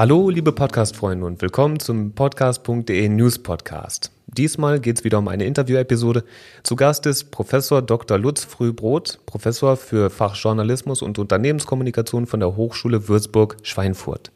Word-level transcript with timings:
Hallo, 0.00 0.30
liebe 0.30 0.52
Podcast-Freunde 0.52 1.26
und 1.26 1.42
willkommen 1.42 1.78
zum 1.78 2.12
Podcast.de 2.12 3.08
News 3.10 3.38
Podcast. 3.38 4.10
Diesmal 4.26 4.80
geht 4.80 4.98
es 4.98 5.04
wieder 5.04 5.18
um 5.18 5.28
eine 5.28 5.44
Interview-Episode. 5.44 6.24
Zu 6.62 6.74
Gast 6.74 7.04
ist 7.04 7.30
Professor 7.30 7.82
Dr. 7.82 8.18
Lutz 8.18 8.44
Frühbrot, 8.44 9.20
Professor 9.26 9.76
für 9.76 10.08
Fachjournalismus 10.08 11.02
und 11.02 11.18
Unternehmenskommunikation 11.18 12.26
von 12.26 12.40
der 12.40 12.56
Hochschule 12.56 13.08
Würzburg-Schweinfurt. 13.08 14.32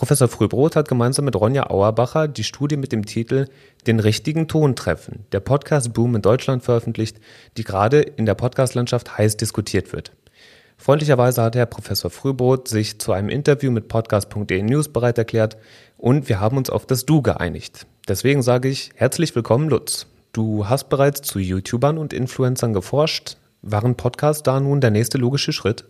Professor 0.00 0.28
Frühbrot 0.28 0.76
hat 0.76 0.88
gemeinsam 0.88 1.26
mit 1.26 1.36
Ronja 1.36 1.68
Auerbacher 1.68 2.26
die 2.26 2.42
Studie 2.42 2.78
mit 2.78 2.90
dem 2.90 3.04
Titel 3.04 3.48
Den 3.86 4.00
richtigen 4.00 4.48
Ton 4.48 4.74
treffen, 4.74 5.26
der 5.32 5.40
Podcast-Boom 5.40 6.16
in 6.16 6.22
Deutschland 6.22 6.62
veröffentlicht, 6.62 7.18
die 7.58 7.64
gerade 7.64 8.00
in 8.00 8.24
der 8.24 8.34
Podcast-Landschaft 8.34 9.18
heiß 9.18 9.36
diskutiert 9.36 9.92
wird. 9.92 10.12
Freundlicherweise 10.78 11.42
hat 11.42 11.54
Herr 11.54 11.66
Professor 11.66 12.10
Frühbrot 12.10 12.66
sich 12.66 12.98
zu 12.98 13.12
einem 13.12 13.28
Interview 13.28 13.70
mit 13.70 13.88
podcast.de 13.88 14.62
News 14.62 14.88
bereit 14.88 15.18
erklärt 15.18 15.58
und 15.98 16.30
wir 16.30 16.40
haben 16.40 16.56
uns 16.56 16.70
auf 16.70 16.86
das 16.86 17.04
Du 17.04 17.20
geeinigt. 17.20 17.86
Deswegen 18.08 18.40
sage 18.40 18.70
ich 18.70 18.92
herzlich 18.94 19.36
willkommen, 19.36 19.68
Lutz. 19.68 20.06
Du 20.32 20.66
hast 20.66 20.88
bereits 20.88 21.20
zu 21.20 21.38
YouTubern 21.38 21.98
und 21.98 22.14
Influencern 22.14 22.72
geforscht. 22.72 23.36
Waren 23.60 23.96
Podcasts 23.96 24.42
da 24.42 24.60
nun 24.60 24.80
der 24.80 24.92
nächste 24.92 25.18
logische 25.18 25.52
Schritt? 25.52 25.84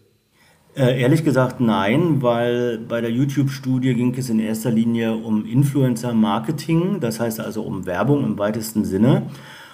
Äh, 0.77 1.01
ehrlich 1.01 1.25
gesagt 1.25 1.61
nein, 1.61 2.23
weil 2.23 2.79
bei 2.79 3.01
der 3.01 3.11
YouTube-Studie 3.11 3.95
ging 3.95 4.15
es 4.17 4.31
in 4.31 4.39
erster 4.39 4.71
Linie 4.71 5.15
um 5.15 5.45
Influencer-Marketing, 5.45 7.01
das 7.01 7.19
heißt 7.19 7.41
also 7.41 7.63
um 7.63 7.87
Werbung 7.87 8.25
im 8.25 8.39
weitesten 8.39 8.85
Sinne. 8.85 9.27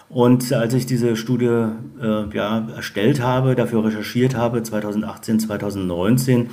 Und 0.08 0.52
als 0.52 0.72
ich 0.72 0.86
diese 0.86 1.16
Studie 1.16 1.66
äh, 2.00 2.34
ja, 2.34 2.66
erstellt 2.74 3.20
habe, 3.20 3.54
dafür 3.54 3.84
recherchiert 3.84 4.34
habe, 4.36 4.62
2018, 4.62 5.40
2019, 5.40 6.50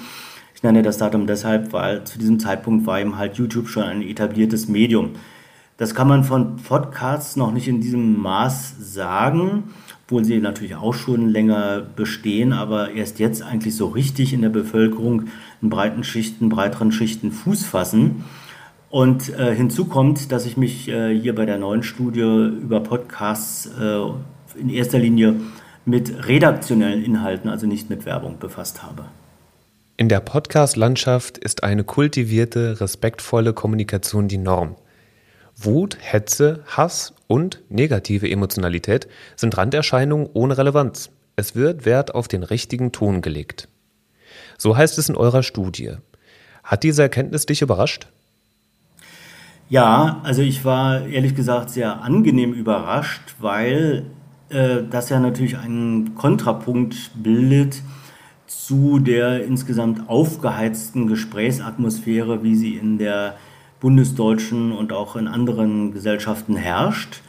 ich 0.55 0.63
nenne 0.63 0.81
das 0.81 0.97
Datum 0.97 1.25
deshalb, 1.25 1.71
weil 1.71 2.03
zu 2.03 2.19
diesem 2.19 2.39
Zeitpunkt 2.39 2.85
war 2.85 2.99
eben 2.99 3.17
halt 3.17 3.35
YouTube 3.35 3.69
schon 3.69 3.83
ein 3.83 4.01
etabliertes 4.01 4.67
Medium. 4.67 5.11
Das 5.77 5.95
kann 5.95 6.07
man 6.07 6.23
von 6.25 6.57
Podcasts 6.57 7.37
noch 7.37 7.51
nicht 7.53 7.67
in 7.69 7.79
diesem 7.79 8.21
Maß 8.21 8.75
sagen, 8.79 9.73
obwohl 10.05 10.25
sie 10.25 10.39
natürlich 10.39 10.75
auch 10.75 10.93
schon 10.93 11.29
länger 11.29 11.81
bestehen, 11.95 12.51
aber 12.51 12.91
erst 12.91 13.19
jetzt 13.19 13.41
eigentlich 13.41 13.75
so 13.75 13.87
richtig 13.87 14.33
in 14.33 14.41
der 14.41 14.49
Bevölkerung 14.49 15.23
in 15.61 15.69
breiten 15.69 16.03
Schichten, 16.03 16.49
breiteren 16.49 16.91
Schichten 16.91 17.31
Fuß 17.31 17.65
fassen. 17.65 18.25
Und 18.89 19.29
äh, 19.39 19.55
hinzu 19.55 19.85
kommt, 19.85 20.31
dass 20.31 20.45
ich 20.45 20.57
mich 20.57 20.87
äh, 20.87 21.17
hier 21.17 21.33
bei 21.33 21.45
der 21.45 21.57
neuen 21.57 21.83
Studie 21.83 22.21
über 22.21 22.81
Podcasts 22.81 23.71
äh, 23.79 24.59
in 24.59 24.69
erster 24.69 24.99
Linie 24.99 25.35
mit 25.85 26.27
redaktionellen 26.27 27.03
Inhalten, 27.03 27.49
also 27.49 27.65
nicht 27.65 27.89
mit 27.89 28.05
Werbung, 28.05 28.37
befasst 28.39 28.83
habe. 28.83 29.05
In 29.97 30.09
der 30.09 30.19
Podcast-Landschaft 30.19 31.37
ist 31.37 31.63
eine 31.63 31.83
kultivierte, 31.83 32.81
respektvolle 32.81 33.53
Kommunikation 33.53 34.27
die 34.27 34.37
Norm. 34.37 34.75
Wut, 35.55 35.97
Hetze, 35.99 36.63
Hass 36.65 37.13
und 37.27 37.61
negative 37.69 38.29
Emotionalität 38.29 39.07
sind 39.35 39.57
Randerscheinungen 39.57 40.29
ohne 40.33 40.57
Relevanz. 40.57 41.09
Es 41.35 41.55
wird 41.55 41.85
Wert 41.85 42.13
auf 42.13 42.27
den 42.27 42.43
richtigen 42.43 42.91
Ton 42.91 43.21
gelegt. 43.21 43.67
So 44.57 44.77
heißt 44.77 44.97
es 44.97 45.09
in 45.09 45.15
eurer 45.15 45.43
Studie. 45.43 45.93
Hat 46.63 46.83
diese 46.83 47.01
Erkenntnis 47.01 47.45
dich 47.45 47.61
überrascht? 47.61 48.07
Ja, 49.69 50.21
also 50.23 50.41
ich 50.41 50.65
war 50.65 51.07
ehrlich 51.07 51.35
gesagt 51.35 51.69
sehr 51.69 52.01
angenehm 52.01 52.53
überrascht, 52.53 53.35
weil 53.39 54.05
äh, 54.49 54.83
das 54.89 55.09
ja 55.09 55.19
natürlich 55.19 55.57
einen 55.57 56.15
Kontrapunkt 56.15 57.11
bildet 57.15 57.81
zu 58.45 58.99
der 58.99 59.43
insgesamt 59.45 60.09
aufgeheizten 60.09 61.07
Gesprächsatmosphäre, 61.07 62.43
wie 62.43 62.55
sie 62.55 62.75
in 62.75 62.97
der 62.97 63.35
bundesdeutschen 63.83 64.71
und 64.71 64.93
auch 64.93 65.17
in 65.17 65.27
anderen 65.27 65.91
Gesellschaften 65.91 66.55
herrscht. 66.55 67.21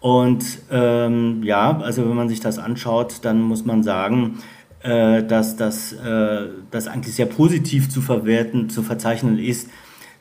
Und 0.00 0.44
ähm, 0.70 1.42
ja, 1.42 1.76
also 1.80 2.08
wenn 2.08 2.14
man 2.16 2.28
sich 2.28 2.38
das 2.38 2.60
anschaut, 2.60 3.16
dann 3.22 3.42
muss 3.42 3.64
man 3.64 3.82
sagen, 3.82 4.38
äh, 4.82 5.24
dass 5.24 5.56
das 5.56 5.92
äh, 5.92 6.46
dass 6.70 6.86
eigentlich 6.86 7.16
sehr 7.16 7.26
positiv 7.26 7.90
zu 7.90 8.00
verwerten, 8.00 8.70
zu 8.70 8.84
verzeichnen 8.84 9.40
ist, 9.40 9.70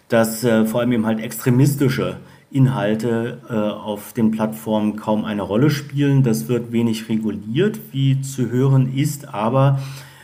dass 0.10 0.44
äh, 0.44 0.66
vor 0.66 0.80
allem 0.80 0.94
eben 0.94 1.06
halt 1.06 1.20
extremistische 1.20 2.18
Inhalte 2.50 3.38
äh, 3.48 3.54
auf 3.54 4.14
den 4.14 4.32
Plattformen 4.32 4.96
kaum 4.96 5.26
eine 5.26 5.44
Rolle 5.44 5.70
spielen. 5.70 6.24
Das 6.24 6.48
wird 6.48 6.72
wenig 6.72 7.08
reguliert, 7.08 7.80
wie 7.92 8.20
zu 8.22 8.50
hören 8.50 8.92
ist, 8.96 9.32
aber 9.32 9.80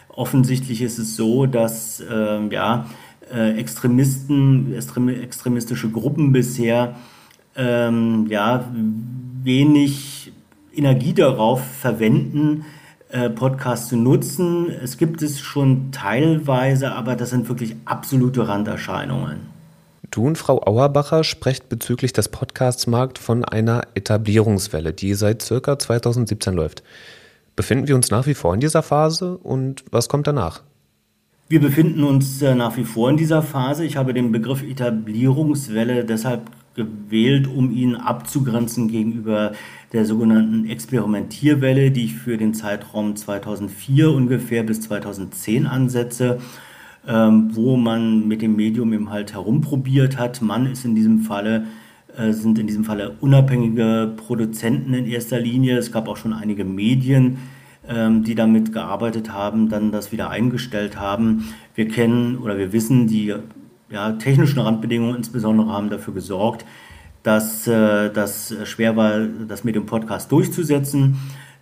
offensichtlich 0.09 0.81
ist 0.81 0.97
es 0.97 1.15
so, 1.15 1.45
dass 1.45 1.99
äh, 1.99 2.47
ja, 2.49 2.87
Extremisten, 3.31 4.73
extrem, 4.73 5.09
extremistische 5.09 5.89
Gruppen 5.89 6.31
bisher 6.31 6.95
ähm, 7.55 8.27
ja, 8.29 8.65
wenig 9.43 10.31
Energie 10.75 11.13
darauf 11.13 11.63
verwenden, 11.63 12.65
äh, 13.09 13.29
Podcasts 13.29 13.89
zu 13.89 13.95
nutzen. 13.95 14.69
Es 14.69 14.97
gibt 14.97 15.21
es 15.21 15.39
schon 15.39 15.91
teilweise, 15.91 16.93
aber 16.93 17.15
das 17.15 17.29
sind 17.29 17.47
wirklich 17.47 17.75
absolute 17.85 18.47
Randerscheinungen. 18.47 19.53
Du 20.09 20.25
und 20.25 20.37
Frau 20.37 20.61
Auerbacher 20.61 21.23
sprecht 21.23 21.69
bezüglich 21.69 22.13
des 22.13 22.29
Podcasts-Markt 22.29 23.17
von 23.17 23.43
einer 23.45 23.83
Etablierungswelle, 23.95 24.93
die 24.93 25.13
seit 25.15 25.41
circa 25.41 25.79
2017 25.79 26.53
läuft. 26.53 26.83
Befinden 27.55 27.87
wir 27.87 27.95
uns 27.95 28.11
nach 28.11 28.25
wie 28.25 28.33
vor 28.33 28.53
in 28.53 28.59
dieser 28.59 28.83
Phase 28.83 29.37
und 29.37 29.83
was 29.91 30.09
kommt 30.09 30.27
danach? 30.27 30.61
Wir 31.49 31.59
befinden 31.59 32.03
uns 32.03 32.41
äh, 32.41 32.55
nach 32.55 32.77
wie 32.77 32.83
vor 32.83 33.09
in 33.09 33.17
dieser 33.17 33.41
Phase. 33.41 33.85
Ich 33.85 33.97
habe 33.97 34.13
den 34.13 34.31
Begriff 34.31 34.63
Etablierungswelle 34.63 36.05
deshalb 36.05 36.49
gewählt, 36.75 37.47
um 37.47 37.71
ihn 37.71 37.95
abzugrenzen 37.95 38.87
gegenüber 38.87 39.51
der 39.91 40.05
sogenannten 40.05 40.67
Experimentierwelle, 40.67 41.91
die 41.91 42.05
ich 42.05 42.15
für 42.15 42.37
den 42.37 42.53
Zeitraum 42.53 43.15
2004 43.15 44.11
ungefähr 44.11 44.63
bis 44.63 44.81
2010 44.81 45.67
ansetze 45.67 46.39
ähm, 47.07 47.49
wo 47.53 47.75
man 47.75 48.27
mit 48.27 48.41
dem 48.41 48.55
Medium 48.55 48.93
eben 48.93 49.09
halt 49.09 49.33
herumprobiert 49.33 50.17
hat. 50.17 50.41
Man 50.41 50.67
ist 50.67 50.85
in 50.85 50.95
diesem 50.95 51.19
Falle 51.19 51.65
äh, 52.15 52.31
sind 52.31 52.59
in 52.59 52.67
diesem 52.67 52.83
Falle 52.83 53.15
unabhängige 53.21 54.13
Produzenten 54.15 54.93
in 54.93 55.05
erster 55.05 55.39
Linie. 55.39 55.77
Es 55.77 55.91
gab 55.91 56.07
auch 56.07 56.17
schon 56.17 56.33
einige 56.33 56.63
Medien, 56.63 57.39
die 57.85 58.35
damit 58.35 58.71
gearbeitet 58.71 59.33
haben, 59.33 59.67
dann 59.67 59.91
das 59.91 60.13
wieder 60.13 60.29
eingestellt 60.29 60.97
haben. 60.97 61.53
Wir 61.75 61.89
kennen 61.89 62.37
oder 62.37 62.57
wir 62.57 62.71
wissen, 62.71 63.07
die 63.07 63.35
ja, 63.89 64.11
technischen 64.13 64.59
Randbedingungen 64.59 65.15
insbesondere 65.15 65.69
haben 65.69 65.89
dafür 65.89 66.13
gesorgt, 66.13 66.65
dass 67.21 67.67
äh, 67.67 68.09
das 68.11 68.53
schwer 68.65 68.95
war, 68.95 69.19
das 69.47 69.63
Medium 69.63 69.85
Podcast 69.85 70.31
durchzusetzen. 70.31 71.17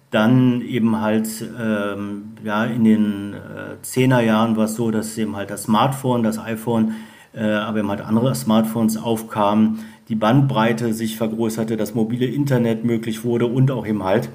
Dann 0.09 0.61
eben 0.61 0.99
halt 0.99 1.29
ähm, 1.59 2.33
ja, 2.43 2.65
in 2.65 2.83
den 2.83 3.33
äh, 3.33 3.85
10er 3.85 4.19
Jahren 4.21 4.57
war 4.57 4.65
es 4.65 4.75
so, 4.75 4.91
dass 4.91 5.17
eben 5.17 5.35
halt 5.35 5.49
das 5.49 5.63
Smartphone, 5.63 6.23
das 6.23 6.37
iPhone, 6.37 6.95
äh, 7.33 7.43
aber 7.43 7.79
eben 7.79 7.89
halt 7.89 8.01
andere 8.01 8.35
Smartphones 8.35 8.97
aufkamen, 8.97 9.79
die 10.09 10.15
Bandbreite 10.15 10.93
sich 10.93 11.15
vergrößerte, 11.15 11.77
das 11.77 11.93
mobile 11.95 12.25
Internet 12.25 12.83
möglich 12.83 13.23
wurde 13.23 13.45
und 13.45 13.71
auch 13.71 13.87
eben 13.87 14.03
halt 14.03 14.29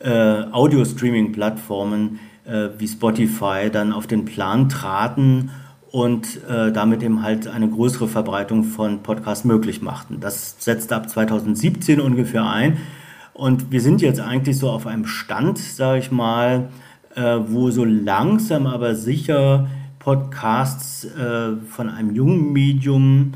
äh, 0.00 0.44
Audio-Streaming-Plattformen 0.52 2.20
äh, 2.44 2.68
wie 2.78 2.88
Spotify 2.88 3.70
dann 3.72 3.92
auf 3.92 4.06
den 4.06 4.24
Plan 4.24 4.68
traten 4.68 5.50
und 5.90 6.44
äh, 6.48 6.72
damit 6.72 7.02
eben 7.02 7.22
halt 7.22 7.48
eine 7.48 7.68
größere 7.68 8.08
Verbreitung 8.08 8.64
von 8.64 9.02
Podcasts 9.02 9.44
möglich 9.44 9.82
machten. 9.82 10.20
Das 10.20 10.56
setzte 10.58 10.96
ab 10.96 11.08
2017 11.08 12.00
ungefähr 12.00 12.48
ein 12.48 12.78
und 13.32 13.70
wir 13.70 13.80
sind 13.80 14.00
jetzt 14.02 14.20
eigentlich 14.20 14.58
so 14.58 14.70
auf 14.70 14.86
einem 14.86 15.06
Stand, 15.06 15.58
sage 15.58 15.98
ich 16.00 16.10
mal, 16.10 16.68
äh, 17.14 17.38
wo 17.46 17.70
so 17.70 17.84
langsam 17.84 18.66
aber 18.66 18.94
sicher 18.94 19.68
Podcasts 19.98 21.04
äh, 21.04 21.56
von 21.68 21.88
einem 21.88 22.14
jungen 22.14 22.52
Medium 22.52 23.32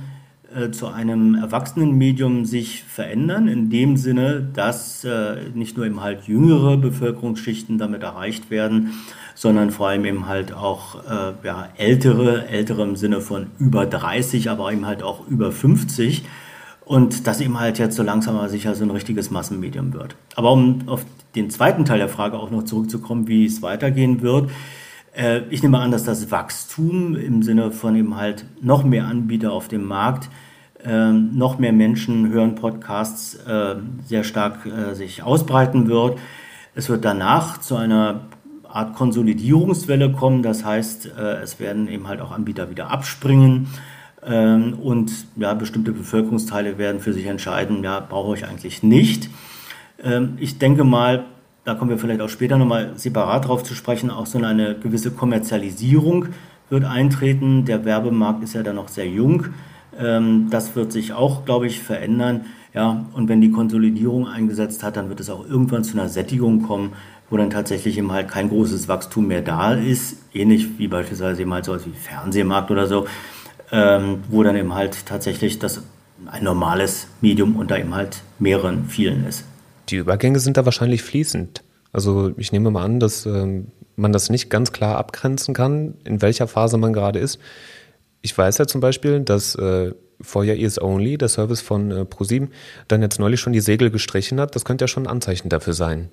äh, 0.54 0.70
zu 0.70 0.88
einem 0.88 1.34
erwachsenen 1.34 1.96
Medium 1.96 2.44
sich 2.44 2.82
verändern, 2.82 3.48
in 3.48 3.70
dem 3.70 3.96
Sinne, 3.96 4.48
dass 4.52 5.04
äh, 5.04 5.36
nicht 5.54 5.76
nur 5.76 5.86
eben 5.86 6.00
halt 6.00 6.24
jüngere 6.24 6.76
Bevölkerungsschichten 6.76 7.78
damit 7.78 8.02
erreicht 8.02 8.50
werden, 8.50 8.94
sondern 9.34 9.70
vor 9.70 9.88
allem 9.88 10.04
eben 10.04 10.26
halt 10.26 10.52
auch 10.52 11.04
äh, 11.04 11.46
ja, 11.46 11.68
ältere, 11.76 12.48
ältere 12.48 12.82
im 12.82 12.96
Sinne 12.96 13.20
von 13.20 13.46
über 13.58 13.86
30, 13.86 14.50
aber 14.50 14.72
eben 14.72 14.86
halt 14.86 15.02
auch 15.02 15.26
über 15.28 15.52
50 15.52 16.24
und 16.84 17.28
das 17.28 17.40
eben 17.40 17.60
halt 17.60 17.78
jetzt 17.78 17.94
so 17.94 18.02
langsam 18.02 18.36
aber 18.36 18.48
sicher 18.48 18.74
so 18.74 18.82
ein 18.82 18.90
richtiges 18.90 19.30
Massenmedium 19.30 19.92
wird. 19.92 20.16
Aber 20.34 20.50
um 20.50 20.88
auf 20.88 21.06
den 21.36 21.48
zweiten 21.48 21.84
Teil 21.84 21.98
der 21.98 22.08
Frage 22.08 22.36
auch 22.36 22.50
noch 22.50 22.64
zurückzukommen, 22.64 23.28
wie 23.28 23.44
es 23.46 23.62
weitergehen 23.62 24.22
wird, 24.22 24.50
äh, 25.16 25.40
ich 25.50 25.62
nehme 25.62 25.78
an, 25.78 25.90
dass 25.90 26.04
das 26.04 26.30
Wachstum 26.30 27.16
im 27.16 27.42
Sinne 27.42 27.70
von 27.70 27.96
eben 27.96 28.16
halt 28.16 28.44
noch 28.60 28.84
mehr 28.84 29.06
Anbieter 29.06 29.52
auf 29.52 29.68
dem 29.68 29.84
Markt, 29.84 30.28
äh, 30.84 31.12
noch 31.12 31.58
mehr 31.58 31.72
Menschen 31.72 32.30
hören 32.30 32.54
Podcasts, 32.54 33.34
äh, 33.46 33.76
sehr 34.06 34.24
stark 34.24 34.66
äh, 34.66 34.94
sich 34.94 35.22
ausbreiten 35.22 35.88
wird. 35.88 36.18
Es 36.74 36.88
wird 36.88 37.04
danach 37.04 37.58
zu 37.58 37.76
einer 37.76 38.22
Art 38.72 38.94
Konsolidierungswelle 38.94 40.12
kommen. 40.12 40.42
Das 40.42 40.64
heißt, 40.64 41.12
äh, 41.18 41.42
es 41.42 41.60
werden 41.60 41.88
eben 41.88 42.08
halt 42.08 42.20
auch 42.20 42.30
Anbieter 42.30 42.70
wieder 42.70 42.90
abspringen. 42.90 43.68
Ähm, 44.24 44.74
und 44.80 45.12
ja, 45.36 45.54
bestimmte 45.54 45.92
Bevölkerungsteile 45.92 46.78
werden 46.78 47.00
für 47.00 47.12
sich 47.12 47.26
entscheiden, 47.26 47.82
ja, 47.82 48.00
brauche 48.00 48.36
ich 48.36 48.46
eigentlich 48.46 48.82
nicht. 48.82 49.30
Ähm, 50.02 50.34
ich 50.38 50.58
denke 50.58 50.84
mal, 50.84 51.24
da 51.64 51.74
kommen 51.74 51.90
wir 51.90 51.98
vielleicht 51.98 52.20
auch 52.20 52.28
später 52.28 52.56
nochmal 52.56 52.92
separat 52.96 53.46
drauf 53.46 53.62
zu 53.62 53.74
sprechen, 53.74 54.10
auch 54.10 54.26
so 54.26 54.38
eine 54.42 54.76
gewisse 54.76 55.10
Kommerzialisierung 55.10 56.26
wird 56.70 56.84
eintreten. 56.84 57.64
Der 57.64 57.84
Werbemarkt 57.84 58.42
ist 58.42 58.54
ja 58.54 58.62
dann 58.62 58.76
noch 58.76 58.88
sehr 58.88 59.08
jung. 59.08 59.46
Ähm, 59.98 60.48
das 60.50 60.74
wird 60.76 60.92
sich 60.92 61.12
auch, 61.12 61.44
glaube 61.44 61.66
ich, 61.66 61.80
verändern. 61.80 62.46
Ja, 62.72 63.04
und 63.14 63.28
wenn 63.28 63.40
die 63.40 63.50
Konsolidierung 63.50 64.28
eingesetzt 64.28 64.82
hat, 64.84 64.96
dann 64.96 65.08
wird 65.08 65.20
es 65.20 65.28
auch 65.28 65.44
irgendwann 65.44 65.82
zu 65.82 65.98
einer 65.98 66.08
Sättigung 66.08 66.62
kommen, 66.62 66.92
wo 67.28 67.36
dann 67.36 67.50
tatsächlich 67.50 67.98
eben 67.98 68.12
halt 68.12 68.28
kein 68.28 68.48
großes 68.48 68.88
Wachstum 68.88 69.26
mehr 69.26 69.42
da 69.42 69.74
ist. 69.74 70.16
Ähnlich 70.32 70.78
wie 70.78 70.86
beispielsweise 70.88 71.42
eben 71.42 71.52
halt 71.52 71.64
so 71.64 71.74
wie 71.84 71.90
Fernsehmarkt 71.90 72.70
oder 72.70 72.86
so, 72.86 73.06
ähm, 73.72 74.20
wo 74.28 74.42
dann 74.44 74.56
eben 74.56 74.74
halt 74.74 75.04
tatsächlich 75.06 75.58
das 75.58 75.82
ein 76.26 76.44
normales 76.44 77.08
Medium 77.20 77.56
unter 77.56 77.78
eben 77.78 77.94
halt 77.94 78.22
mehreren 78.38 78.84
vielen 78.88 79.26
ist. 79.26 79.44
Die 79.90 79.96
Übergänge 79.96 80.38
sind 80.38 80.56
da 80.56 80.64
wahrscheinlich 80.64 81.02
fließend. 81.02 81.62
Also 81.92 82.32
ich 82.36 82.52
nehme 82.52 82.70
mal 82.70 82.84
an, 82.84 83.00
dass 83.00 83.26
ähm, 83.26 83.68
man 83.96 84.12
das 84.12 84.30
nicht 84.30 84.48
ganz 84.48 84.72
klar 84.72 84.96
abgrenzen 84.96 85.54
kann, 85.54 85.94
in 86.04 86.22
welcher 86.22 86.46
Phase 86.46 86.78
man 86.78 86.92
gerade 86.92 87.18
ist. 87.18 87.40
Ich 88.22 88.36
weiß 88.36 88.58
ja 88.58 88.66
zum 88.66 88.80
Beispiel, 88.80 89.20
dass 89.20 89.54
äh, 89.56 89.92
Your 90.34 90.44
Ears 90.44 90.80
Only, 90.80 91.18
der 91.18 91.28
Service 91.28 91.60
von 91.60 91.90
äh, 91.90 92.04
ProSieben, 92.04 92.50
dann 92.88 93.02
jetzt 93.02 93.18
neulich 93.18 93.40
schon 93.40 93.52
die 93.52 93.60
Segel 93.60 93.90
gestrichen 93.90 94.38
hat. 94.40 94.54
Das 94.54 94.64
könnte 94.64 94.84
ja 94.84 94.88
schon 94.88 95.04
ein 95.04 95.10
Anzeichen 95.10 95.48
dafür 95.48 95.72
sein. 95.72 96.10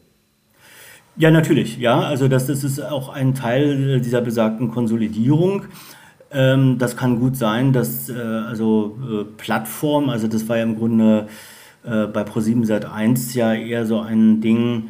Ja, 1.17 1.31
natürlich. 1.31 1.77
Ja, 1.77 2.01
also 2.01 2.27
das, 2.27 2.47
das 2.47 2.63
ist 2.63 2.79
auch 2.79 3.09
ein 3.09 3.33
Teil 3.33 4.01
dieser 4.01 4.21
besagten 4.21 4.71
Konsolidierung. 4.71 5.65
Ähm, 6.31 6.77
das 6.77 6.95
kann 6.95 7.19
gut 7.19 7.35
sein, 7.35 7.73
dass 7.73 8.09
äh, 8.09 8.13
also 8.13 8.97
äh, 9.01 9.23
Plattform, 9.37 10.09
also 10.09 10.27
das 10.27 10.47
war 10.47 10.57
ja 10.57 10.63
im 10.63 10.77
Grunde 10.77 11.27
äh, 11.83 12.07
bei 12.07 12.23
Pro7 12.23 12.65
Sat 12.65 12.85
1 12.85 13.33
ja 13.33 13.53
eher 13.53 13.85
so 13.85 13.99
ein 13.99 14.41
Ding, 14.41 14.89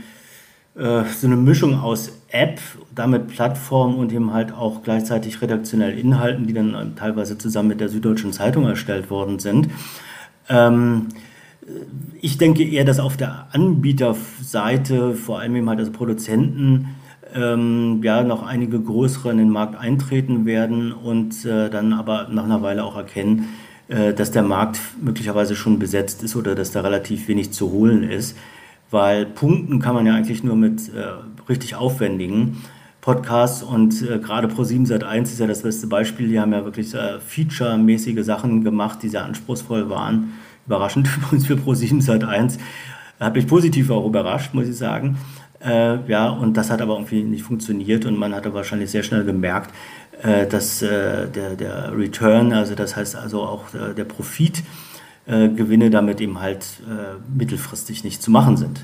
äh, 0.75 1.03
so 1.03 1.27
eine 1.27 1.35
Mischung 1.35 1.79
aus 1.79 2.11
App, 2.29 2.59
damit 2.93 3.27
Plattform 3.27 3.95
und 3.95 4.11
eben 4.11 4.33
halt 4.33 4.53
auch 4.53 4.83
gleichzeitig 4.83 5.41
redaktionell 5.41 5.97
Inhalten, 5.97 6.47
die 6.47 6.53
dann 6.53 6.73
äh, 6.73 6.85
teilweise 6.95 7.37
zusammen 7.37 7.69
mit 7.69 7.79
der 7.79 7.89
Süddeutschen 7.89 8.33
Zeitung 8.33 8.65
erstellt 8.65 9.09
worden 9.09 9.39
sind. 9.39 9.69
Ähm, 10.49 11.07
ich 12.21 12.37
denke 12.37 12.63
eher, 12.63 12.85
dass 12.85 12.99
auf 12.99 13.17
der 13.17 13.47
Anbieterseite, 13.51 15.13
vor 15.13 15.39
allem 15.39 15.55
eben 15.55 15.69
halt 15.69 15.79
als 15.79 15.91
Produzenten, 15.91 16.95
ähm, 17.33 18.01
ja, 18.03 18.23
noch 18.23 18.43
einige 18.43 18.79
größere 18.79 19.31
in 19.31 19.37
den 19.37 19.49
Markt 19.49 19.75
eintreten 19.75 20.45
werden 20.45 20.93
und 20.93 21.45
äh, 21.45 21.69
dann 21.69 21.93
aber 21.93 22.27
nach 22.29 22.45
einer 22.45 22.61
Weile 22.61 22.83
auch 22.83 22.95
erkennen, 22.95 23.49
dass 23.87 24.31
der 24.31 24.43
Markt 24.43 24.79
möglicherweise 25.01 25.55
schon 25.55 25.79
besetzt 25.79 26.21
ist 26.21 26.35
oder 26.35 26.55
dass 26.55 26.71
da 26.71 26.81
relativ 26.81 27.27
wenig 27.27 27.51
zu 27.51 27.71
holen 27.71 28.03
ist. 28.03 28.35
Weil 28.89 29.25
punkten 29.25 29.79
kann 29.79 29.95
man 29.95 30.05
ja 30.05 30.15
eigentlich 30.15 30.43
nur 30.43 30.55
mit 30.55 30.93
äh, 30.93 31.03
richtig 31.49 31.75
aufwendigen 31.75 32.63
Podcasts 33.01 33.63
und 33.63 34.01
äh, 34.01 34.19
gerade 34.19 34.47
Pro7 34.47 34.85
Sat 34.85 35.03
1 35.03 35.31
ist 35.31 35.39
ja 35.39 35.47
das 35.47 35.61
beste 35.61 35.87
Beispiel. 35.87 36.29
Die 36.29 36.39
haben 36.39 36.53
ja 36.53 36.63
wirklich 36.63 36.93
äh, 36.93 37.19
featuremäßige 37.19 38.23
Sachen 38.23 38.63
gemacht, 38.63 38.99
die 39.03 39.09
sehr 39.09 39.25
anspruchsvoll 39.25 39.89
waren. 39.89 40.33
Überraschend 40.65 41.09
übrigens 41.17 41.47
für 41.47 41.55
Pro7 41.55 42.01
Sat 42.01 42.23
1. 42.23 42.57
Hat 43.19 43.35
mich 43.35 43.47
positiv 43.47 43.89
auch 43.89 44.05
überrascht, 44.05 44.53
muss 44.53 44.67
ich 44.67 44.77
sagen. 44.77 45.17
Äh, 45.63 46.09
ja, 46.09 46.29
und 46.29 46.55
das 46.55 46.69
hat 46.69 46.81
aber 46.81 46.93
irgendwie 46.93 47.23
nicht 47.23 47.43
funktioniert 47.43 48.05
und 48.05 48.17
man 48.17 48.35
hatte 48.35 48.53
wahrscheinlich 48.53 48.91
sehr 48.91 49.03
schnell 49.03 49.23
gemerkt, 49.23 49.73
äh, 50.21 50.45
dass 50.45 50.81
äh, 50.81 51.27
der, 51.27 51.55
der 51.55 51.97
Return, 51.97 52.53
also 52.53 52.75
das 52.75 52.95
heißt 52.95 53.15
also 53.15 53.41
auch 53.41 53.73
äh, 53.73 53.93
der 53.95 54.05
Profit, 54.05 54.63
äh, 55.25 55.49
Gewinne 55.49 55.89
damit 55.89 56.21
eben 56.21 56.39
halt 56.39 56.65
äh, 56.87 57.17
mittelfristig 57.35 58.03
nicht 58.03 58.21
zu 58.21 58.31
machen 58.31 58.57
sind. 58.57 58.81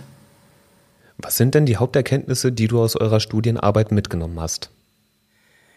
Was 1.17 1.37
sind 1.37 1.55
denn 1.55 1.65
die 1.65 1.77
Haupterkenntnisse, 1.77 2.51
die 2.51 2.67
du 2.67 2.81
aus 2.81 2.95
eurer 2.95 3.19
Studienarbeit 3.19 3.91
mitgenommen 3.91 4.39
hast? 4.39 4.71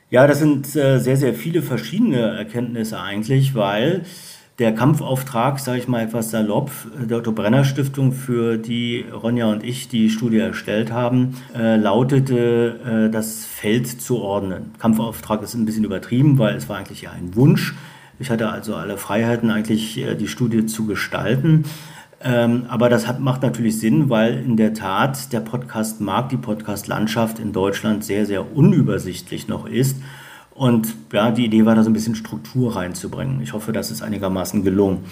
Ja, 0.09 0.27
das 0.27 0.39
sind 0.39 0.67
sehr, 0.67 1.01
sehr 1.01 1.35
viele 1.35 1.63
verschiedene 1.63 2.37
Erkenntnisse 2.39 3.01
eigentlich, 3.01 3.55
weil 3.55 4.05
der 4.59 4.75
Kampfauftrag, 4.75 5.61
sage 5.61 5.79
ich 5.79 5.89
mal 5.89 6.03
etwas 6.03 6.31
salopp, 6.31 6.71
der 6.99 7.19
Otto 7.19 7.33
Brenner 7.33 7.65
Stiftung, 7.65 8.13
für 8.13 8.57
die 8.57 9.05
Ronja 9.13 9.51
und 9.51 9.63
ich 9.63 9.89
die 9.89 10.09
Studie 10.09 10.39
erstellt 10.39 10.91
haben, 10.91 11.37
äh, 11.55 11.77
lautete, 11.77 13.09
äh, 13.09 13.11
das 13.11 13.45
Feld 13.45 13.87
zu 13.87 14.19
ordnen. 14.19 14.73
Kampfauftrag 14.79 15.43
ist 15.43 15.55
ein 15.55 15.67
bisschen 15.67 15.85
übertrieben, 15.85 16.39
weil 16.39 16.57
es 16.57 16.69
war 16.69 16.79
eigentlich 16.79 17.03
ja 17.03 17.11
ein 17.11 17.35
Wunsch. 17.35 17.75
Ich 18.19 18.31
hatte 18.31 18.49
also 18.49 18.75
alle 18.75 18.97
Freiheiten, 18.97 19.51
eigentlich 19.51 19.99
äh, 19.99 20.15
die 20.15 20.29
Studie 20.29 20.65
zu 20.65 20.87
gestalten. 20.87 21.65
Ähm, 22.25 22.65
aber 22.69 22.89
das 22.89 23.07
hat, 23.07 23.21
macht 23.21 23.43
natürlich 23.43 23.79
Sinn, 23.79 24.09
weil 24.09 24.39
in 24.39 24.57
der 24.57 24.73
Tat 24.73 25.35
der 25.35 25.41
Podcast-Markt, 25.41 26.33
die 26.33 26.39
Podcast-Landschaft 26.39 27.39
in 27.39 27.53
Deutschland 27.53 28.05
sehr, 28.05 28.25
sehr 28.25 28.57
unübersichtlich 28.57 29.49
noch 29.49 29.67
ist. 29.67 29.99
Und 30.57 30.95
ja, 31.13 31.31
die 31.31 31.45
Idee 31.45 31.67
war 31.67 31.75
da 31.75 31.83
so 31.83 31.91
ein 31.91 31.93
bisschen 31.93 32.15
Struktur 32.15 32.77
reinzubringen. 32.77 33.43
Ich 33.43 33.53
hoffe, 33.53 33.73
das 33.73 33.91
ist 33.91 34.03
einigermaßen 34.03 34.65
gelungen. 34.65 35.05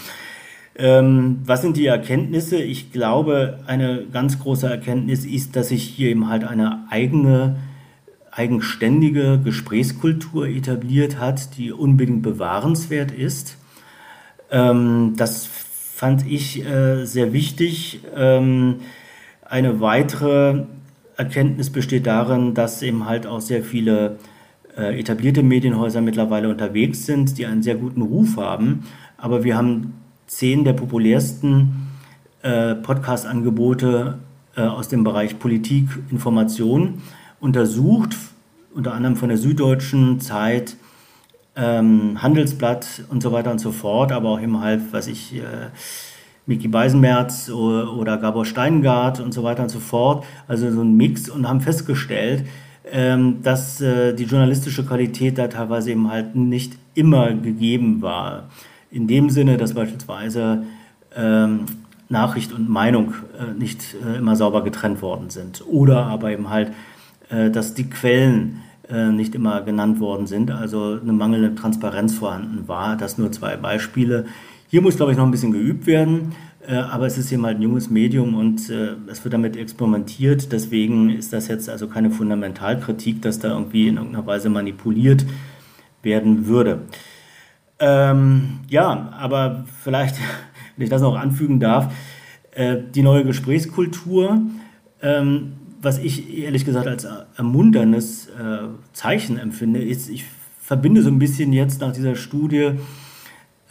Ähm, 0.76 1.40
was 1.44 1.60
sind 1.60 1.76
die 1.76 1.86
Erkenntnisse? 1.86 2.56
Ich 2.56 2.92
glaube, 2.92 3.60
eine 3.66 4.04
ganz 4.10 4.38
große 4.38 4.68
Erkenntnis 4.68 5.24
ist, 5.24 5.54
dass 5.54 5.68
sich 5.68 5.84
hier 5.84 6.08
eben 6.08 6.28
halt 6.28 6.44
eine 6.44 6.86
eigene, 6.90 7.56
eigenständige 8.30 9.38
Gesprächskultur 9.38 10.48
etabliert 10.48 11.20
hat, 11.20 11.56
die 11.58 11.72
unbedingt 11.72 12.22
bewahrenswert 12.22 13.12
ist. 13.12 13.58
Ähm, 14.50 15.12
das 15.16 15.46
fand 15.46 16.26
ich 16.26 16.64
äh, 16.66 17.04
sehr 17.04 17.32
wichtig. 17.32 18.00
Ähm, 18.16 18.76
eine 19.44 19.80
weitere 19.80 20.64
Erkenntnis 21.16 21.70
besteht 21.70 22.06
darin, 22.06 22.54
dass 22.54 22.82
eben 22.82 23.06
halt 23.06 23.26
auch 23.26 23.40
sehr 23.40 23.62
viele 23.62 24.16
äh, 24.76 24.98
etablierte 24.98 25.42
Medienhäuser 25.42 26.00
mittlerweile 26.00 26.48
unterwegs 26.48 27.06
sind, 27.06 27.38
die 27.38 27.46
einen 27.46 27.62
sehr 27.62 27.76
guten 27.76 28.02
Ruf 28.02 28.36
haben. 28.36 28.84
Aber 29.16 29.44
wir 29.44 29.56
haben 29.56 29.94
zehn 30.26 30.64
der 30.64 30.72
populärsten 30.72 31.88
äh, 32.42 32.74
Podcast-Angebote 32.74 34.18
äh, 34.56 34.62
aus 34.62 34.88
dem 34.88 35.04
Bereich 35.04 35.38
Politik, 35.38 35.88
Information 36.10 37.02
untersucht, 37.40 38.16
unter 38.74 38.94
anderem 38.94 39.16
von 39.16 39.28
der 39.28 39.38
Süddeutschen 39.38 40.20
Zeit, 40.20 40.76
ähm, 41.56 42.22
Handelsblatt 42.22 43.04
und 43.10 43.22
so 43.22 43.32
weiter 43.32 43.50
und 43.50 43.58
so 43.58 43.70
fort, 43.70 44.12
aber 44.12 44.30
auch 44.30 44.40
eben 44.40 44.60
halt, 44.60 44.80
was 44.92 45.06
ich, 45.06 45.36
äh, 45.36 45.70
Mickey 46.46 46.68
Beisenmerz 46.68 47.48
oder, 47.48 47.96
oder 47.96 48.18
Gabor 48.18 48.44
Steingart 48.44 49.20
und 49.20 49.32
so 49.32 49.42
weiter 49.42 49.62
und 49.62 49.70
so 49.70 49.80
fort. 49.80 50.24
Also 50.46 50.70
so 50.70 50.82
ein 50.82 50.94
Mix 50.94 51.28
und 51.28 51.48
haben 51.48 51.60
festgestellt, 51.60 52.44
ähm, 52.90 53.42
dass 53.42 53.80
äh, 53.80 54.14
die 54.14 54.24
journalistische 54.24 54.84
Qualität 54.84 55.38
da 55.38 55.48
teilweise 55.48 55.90
eben 55.90 56.10
halt 56.10 56.36
nicht 56.36 56.74
immer 56.94 57.32
gegeben 57.32 58.02
war. 58.02 58.50
In 58.90 59.06
dem 59.06 59.30
Sinne, 59.30 59.56
dass 59.56 59.74
beispielsweise 59.74 60.64
ähm, 61.16 61.60
Nachricht 62.08 62.52
und 62.52 62.68
Meinung 62.68 63.14
äh, 63.38 63.58
nicht 63.58 63.94
äh, 63.94 64.18
immer 64.18 64.36
sauber 64.36 64.62
getrennt 64.62 65.02
worden 65.02 65.30
sind. 65.30 65.64
Oder 65.66 66.06
aber 66.06 66.30
eben 66.30 66.50
halt, 66.50 66.72
äh, 67.30 67.50
dass 67.50 67.74
die 67.74 67.88
Quellen 67.88 68.60
äh, 68.88 69.08
nicht 69.08 69.34
immer 69.34 69.62
genannt 69.62 70.00
worden 70.00 70.26
sind, 70.26 70.50
also 70.50 70.98
eine 71.00 71.12
mangelnde 71.12 71.54
Transparenz 71.54 72.14
vorhanden 72.14 72.68
war. 72.68 72.96
Das 72.96 73.18
nur 73.18 73.32
zwei 73.32 73.56
Beispiele. 73.56 74.26
Hier 74.68 74.82
muss, 74.82 74.96
glaube 74.96 75.12
ich, 75.12 75.18
noch 75.18 75.24
ein 75.24 75.30
bisschen 75.30 75.52
geübt 75.52 75.86
werden. 75.86 76.32
Äh, 76.66 76.76
aber 76.76 77.06
es 77.06 77.18
ist 77.18 77.30
eben 77.32 77.44
halt 77.44 77.58
ein 77.58 77.62
junges 77.62 77.90
Medium 77.90 78.34
und 78.34 78.70
äh, 78.70 78.94
es 79.06 79.22
wird 79.24 79.34
damit 79.34 79.56
experimentiert. 79.56 80.52
Deswegen 80.52 81.10
ist 81.10 81.32
das 81.32 81.48
jetzt 81.48 81.68
also 81.68 81.88
keine 81.88 82.10
Fundamentalkritik, 82.10 83.22
dass 83.22 83.38
da 83.38 83.48
irgendwie 83.48 83.88
in 83.88 83.96
irgendeiner 83.96 84.26
Weise 84.26 84.48
manipuliert 84.48 85.26
werden 86.02 86.46
würde. 86.46 86.82
Ähm, 87.78 88.60
ja, 88.68 89.12
aber 89.18 89.64
vielleicht, 89.82 90.16
wenn 90.76 90.84
ich 90.84 90.90
das 90.90 91.02
noch 91.02 91.16
anfügen 91.16 91.60
darf, 91.60 91.92
äh, 92.52 92.76
die 92.94 93.02
neue 93.02 93.24
Gesprächskultur, 93.24 94.40
ähm, 95.02 95.54
was 95.82 95.98
ich 95.98 96.38
ehrlich 96.38 96.64
gesagt 96.64 96.86
als 96.86 97.06
ermunterndes 97.36 98.28
äh, 98.28 98.68
Zeichen 98.94 99.38
empfinde, 99.38 99.82
ist, 99.82 100.08
ich 100.08 100.24
verbinde 100.60 101.02
so 101.02 101.10
ein 101.10 101.18
bisschen 101.18 101.52
jetzt 101.52 101.82
nach 101.82 101.92
dieser 101.92 102.16
Studie 102.16 102.72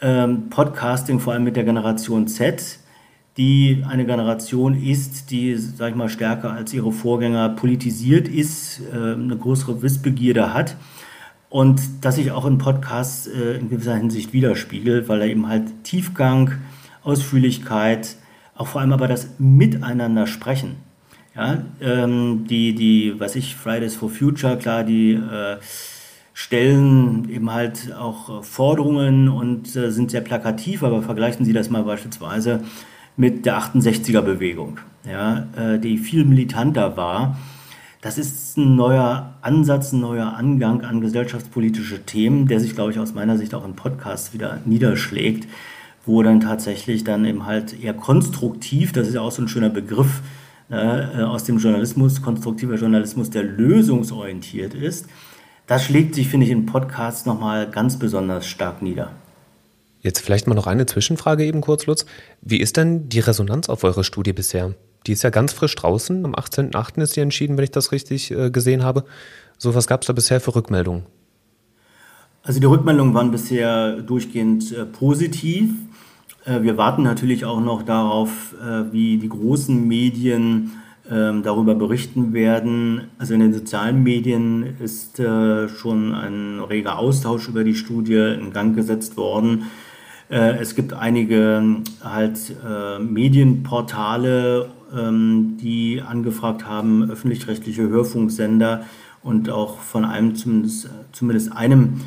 ähm, 0.00 0.48
Podcasting 0.48 1.18
vor 1.18 1.32
allem 1.32 1.42
mit 1.42 1.56
der 1.56 1.64
Generation 1.64 2.28
Z 2.28 2.78
die 3.36 3.84
eine 3.88 4.06
Generation 4.06 4.80
ist, 4.80 5.30
die, 5.30 5.56
sag 5.56 5.90
ich 5.90 5.96
mal, 5.96 6.08
stärker 6.08 6.52
als 6.52 6.72
ihre 6.72 6.92
Vorgänger 6.92 7.48
politisiert 7.50 8.28
ist, 8.28 8.80
äh, 8.92 9.14
eine 9.14 9.36
größere 9.36 9.82
Wissbegierde 9.82 10.54
hat 10.54 10.76
und 11.48 11.80
das 12.00 12.16
sich 12.16 12.30
auch 12.30 12.46
in 12.46 12.58
Podcasts 12.58 13.26
äh, 13.26 13.58
in 13.58 13.70
gewisser 13.70 13.96
Hinsicht 13.96 14.32
widerspiegelt, 14.32 15.08
weil 15.08 15.20
er 15.20 15.26
eben 15.26 15.48
halt 15.48 15.84
Tiefgang, 15.84 16.52
Ausführlichkeit, 17.02 18.16
auch 18.54 18.68
vor 18.68 18.80
allem 18.80 18.92
aber 18.92 19.08
das 19.08 19.28
Miteinander 19.38 20.26
sprechen. 20.26 20.76
Ja, 21.34 21.64
ähm, 21.80 22.46
die, 22.48 22.76
die, 22.76 23.14
was 23.18 23.34
ich, 23.34 23.56
Fridays 23.56 23.96
for 23.96 24.08
Future, 24.08 24.56
klar, 24.56 24.84
die 24.84 25.14
äh, 25.14 25.56
stellen 26.32 27.28
eben 27.28 27.52
halt 27.52 27.92
auch 27.92 28.44
Forderungen 28.44 29.28
und 29.28 29.66
sind 29.66 30.12
sehr 30.12 30.20
plakativ, 30.20 30.84
aber 30.84 31.02
vergleichen 31.02 31.44
Sie 31.44 31.52
das 31.52 31.70
mal 31.70 31.82
beispielsweise 31.82 32.62
mit 33.16 33.46
der 33.46 33.58
68er-Bewegung, 33.58 34.78
ja, 35.08 35.46
äh, 35.56 35.78
die 35.78 35.98
viel 35.98 36.24
militanter 36.24 36.96
war. 36.96 37.38
Das 38.00 38.18
ist 38.18 38.58
ein 38.58 38.76
neuer 38.76 39.34
Ansatz, 39.40 39.92
ein 39.92 40.00
neuer 40.00 40.34
Angang 40.34 40.82
an 40.82 41.00
gesellschaftspolitische 41.00 42.04
Themen, 42.04 42.46
der 42.48 42.60
sich, 42.60 42.74
glaube 42.74 42.92
ich, 42.92 42.98
aus 42.98 43.14
meiner 43.14 43.38
Sicht 43.38 43.54
auch 43.54 43.64
in 43.64 43.76
Podcasts 43.76 44.34
wieder 44.34 44.60
niederschlägt, 44.66 45.48
wo 46.04 46.22
dann 46.22 46.40
tatsächlich 46.40 47.04
dann 47.04 47.24
eben 47.24 47.46
halt 47.46 47.82
eher 47.82 47.94
konstruktiv, 47.94 48.92
das 48.92 49.08
ist 49.08 49.14
ja 49.14 49.22
auch 49.22 49.32
so 49.32 49.42
ein 49.42 49.48
schöner 49.48 49.70
Begriff 49.70 50.20
äh, 50.70 51.22
aus 51.22 51.44
dem 51.44 51.58
Journalismus, 51.58 52.20
konstruktiver 52.20 52.74
Journalismus, 52.74 53.30
der 53.30 53.44
lösungsorientiert 53.44 54.74
ist. 54.74 55.06
Das 55.66 55.84
schlägt 55.84 56.14
sich, 56.14 56.28
finde 56.28 56.44
ich, 56.44 56.52
in 56.52 56.66
Podcasts 56.66 57.24
nochmal 57.24 57.70
ganz 57.70 57.98
besonders 57.98 58.46
stark 58.46 58.82
nieder. 58.82 59.12
Jetzt 60.04 60.20
vielleicht 60.20 60.46
mal 60.46 60.54
noch 60.54 60.66
eine 60.66 60.84
Zwischenfrage 60.84 61.46
eben 61.46 61.62
kurz, 61.62 61.86
Lutz. 61.86 62.04
Wie 62.42 62.60
ist 62.60 62.76
denn 62.76 63.08
die 63.08 63.20
Resonanz 63.20 63.70
auf 63.70 63.84
eure 63.84 64.04
Studie 64.04 64.34
bisher? 64.34 64.74
Die 65.06 65.12
ist 65.12 65.22
ja 65.22 65.30
ganz 65.30 65.54
frisch 65.54 65.74
draußen. 65.74 66.26
Am 66.26 66.34
18.08. 66.34 67.00
ist 67.00 67.14
sie 67.14 67.22
entschieden, 67.22 67.56
wenn 67.56 67.64
ich 67.64 67.70
das 67.70 67.90
richtig 67.90 68.30
äh, 68.30 68.50
gesehen 68.50 68.84
habe. 68.84 69.04
So, 69.56 69.74
was 69.74 69.86
gab 69.86 70.02
es 70.02 70.06
da 70.06 70.12
bisher 70.12 70.42
für 70.42 70.54
Rückmeldungen? 70.54 71.04
Also 72.42 72.60
die 72.60 72.66
Rückmeldungen 72.66 73.14
waren 73.14 73.30
bisher 73.30 74.02
durchgehend 74.02 74.72
äh, 74.72 74.84
positiv. 74.84 75.70
Äh, 76.44 76.60
wir 76.60 76.76
warten 76.76 77.02
natürlich 77.02 77.46
auch 77.46 77.60
noch 77.60 77.82
darauf, 77.82 78.54
äh, 78.62 78.92
wie 78.92 79.16
die 79.16 79.30
großen 79.30 79.88
Medien 79.88 80.72
ähm, 81.10 81.42
darüber 81.42 81.74
berichten 81.74 82.34
werden. 82.34 83.08
Also 83.18 83.32
in 83.32 83.40
den 83.40 83.54
sozialen 83.54 84.02
Medien 84.02 84.76
ist 84.80 85.18
äh, 85.18 85.66
schon 85.70 86.14
ein 86.14 86.60
reger 86.60 86.98
Austausch 86.98 87.48
über 87.48 87.64
die 87.64 87.74
Studie 87.74 88.36
in 88.38 88.52
Gang 88.52 88.76
gesetzt 88.76 89.16
worden. 89.16 89.64
Äh, 90.34 90.58
es 90.58 90.74
gibt 90.74 90.92
einige 90.92 91.62
halt 92.02 92.56
äh, 92.66 92.98
Medienportale, 92.98 94.68
ähm, 94.92 95.56
die 95.60 96.02
angefragt 96.04 96.66
haben, 96.66 97.08
öffentlich-rechtliche 97.08 97.88
Hörfunksender 97.88 98.84
und 99.22 99.48
auch 99.48 99.78
von 99.78 100.04
einem 100.04 100.34
zumindest, 100.34 100.90
zumindest 101.12 101.52
einem 101.52 102.00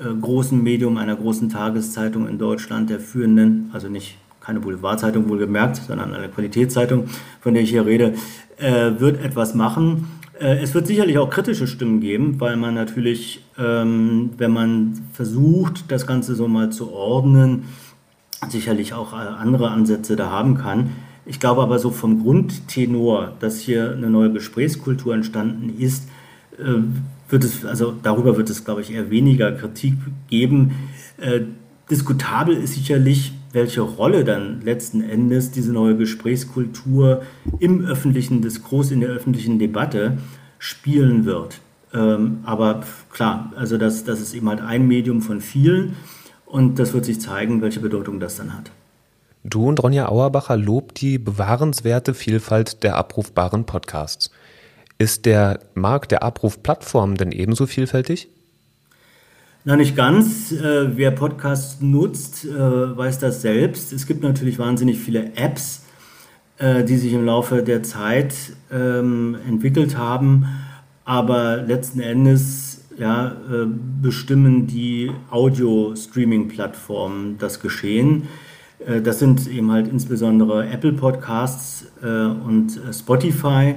äh, 0.00 0.14
großen 0.18 0.62
Medium, 0.62 0.96
einer 0.96 1.14
großen 1.14 1.50
Tageszeitung 1.50 2.26
in 2.26 2.38
Deutschland, 2.38 2.88
der 2.88 3.00
führenden, 3.00 3.68
also 3.74 3.88
nicht 3.88 4.16
keine 4.40 4.60
Boulevardzeitung 4.60 5.28
wohlgemerkt, 5.28 5.76
sondern 5.76 6.14
eine 6.14 6.28
Qualitätszeitung, 6.28 7.04
von 7.42 7.52
der 7.52 7.64
ich 7.64 7.70
hier 7.70 7.84
rede, 7.84 8.14
äh, 8.56 8.92
wird 8.98 9.22
etwas 9.22 9.54
machen. 9.54 10.06
Äh, 10.40 10.58
es 10.62 10.74
wird 10.74 10.86
sicherlich 10.86 11.18
auch 11.18 11.30
kritische 11.30 11.66
Stimmen 11.66 12.00
geben, 12.00 12.40
weil 12.40 12.56
man 12.56 12.74
natürlich, 12.74 13.44
ähm, 13.58 14.30
wenn 14.36 14.50
man 14.50 15.02
versucht, 15.12 15.90
das 15.90 16.06
Ganze 16.06 16.34
so 16.34 16.48
mal 16.48 16.70
zu 16.70 16.92
ordnen, 16.92 17.64
sicherlich 18.48 18.94
auch 18.94 19.12
äh, 19.12 19.16
andere 19.16 19.70
Ansätze 19.70 20.16
da 20.16 20.30
haben 20.30 20.56
kann. 20.56 20.90
Ich 21.26 21.40
glaube 21.40 21.62
aber 21.62 21.78
so 21.78 21.90
vom 21.90 22.22
Grundtenor, 22.22 23.32
dass 23.40 23.60
hier 23.60 23.92
eine 23.92 24.10
neue 24.10 24.30
Gesprächskultur 24.32 25.14
entstanden 25.14 25.74
ist, 25.78 26.08
äh, 26.58 26.82
wird 27.28 27.44
es, 27.44 27.64
also 27.64 27.94
darüber 28.02 28.36
wird 28.36 28.50
es, 28.50 28.64
glaube 28.64 28.82
ich, 28.82 28.92
eher 28.92 29.10
weniger 29.10 29.50
Kritik 29.52 29.94
geben. 30.28 30.72
Diskutabel 31.90 32.54
ist 32.54 32.74
sicherlich, 32.74 33.32
welche 33.54 33.80
Rolle 33.82 34.24
dann 34.24 34.60
letzten 34.62 35.00
Endes 35.02 35.52
diese 35.52 35.72
neue 35.72 35.96
Gesprächskultur 35.96 37.22
im 37.60 37.84
öffentlichen 37.84 38.42
Diskurs, 38.42 38.90
in 38.90 39.00
der 39.00 39.10
öffentlichen 39.10 39.58
Debatte 39.58 40.18
spielen 40.58 41.24
wird. 41.24 41.60
Ähm, 41.92 42.40
aber 42.44 42.82
klar, 43.10 43.52
also 43.56 43.78
das, 43.78 44.04
das 44.04 44.20
ist 44.20 44.34
eben 44.34 44.48
halt 44.48 44.60
ein 44.60 44.86
Medium 44.88 45.22
von 45.22 45.40
vielen 45.40 45.94
und 46.44 46.78
das 46.78 46.92
wird 46.92 47.04
sich 47.04 47.20
zeigen, 47.20 47.62
welche 47.62 47.80
Bedeutung 47.80 48.18
das 48.18 48.36
dann 48.36 48.52
hat. 48.52 48.72
Du 49.44 49.68
und 49.68 49.82
Ronja 49.82 50.08
Auerbacher 50.08 50.56
lobt 50.56 51.00
die 51.00 51.18
bewahrenswerte 51.18 52.14
Vielfalt 52.14 52.82
der 52.82 52.96
abrufbaren 52.96 53.66
Podcasts. 53.66 54.30
Ist 54.98 55.26
der 55.26 55.60
Markt 55.74 56.12
der 56.12 56.22
Abrufplattformen 56.22 57.16
denn 57.16 57.30
ebenso 57.30 57.66
vielfältig? 57.66 58.28
Na, 59.66 59.76
nicht 59.76 59.96
ganz. 59.96 60.52
Äh, 60.52 60.94
wer 60.94 61.10
Podcasts 61.10 61.80
nutzt, 61.80 62.44
äh, 62.44 62.54
weiß 62.54 63.18
das 63.18 63.40
selbst. 63.40 63.94
Es 63.94 64.06
gibt 64.06 64.22
natürlich 64.22 64.58
wahnsinnig 64.58 64.98
viele 64.98 65.34
Apps, 65.36 65.84
äh, 66.58 66.84
die 66.84 66.98
sich 66.98 67.14
im 67.14 67.24
Laufe 67.24 67.62
der 67.62 67.82
Zeit 67.82 68.34
ähm, 68.70 69.38
entwickelt 69.48 69.96
haben, 69.96 70.44
aber 71.06 71.62
letzten 71.62 72.00
Endes 72.00 72.84
ja, 72.98 73.28
äh, 73.28 73.64
bestimmen 74.02 74.66
die 74.66 75.10
Audio-Streaming-Plattformen 75.30 77.38
das 77.38 77.60
Geschehen. 77.60 78.28
Äh, 78.86 79.00
das 79.00 79.18
sind 79.18 79.48
eben 79.48 79.72
halt 79.72 79.88
insbesondere 79.88 80.68
Apple 80.68 80.92
Podcasts 80.92 81.86
äh, 82.02 82.06
und 82.06 82.78
Spotify. 82.92 83.76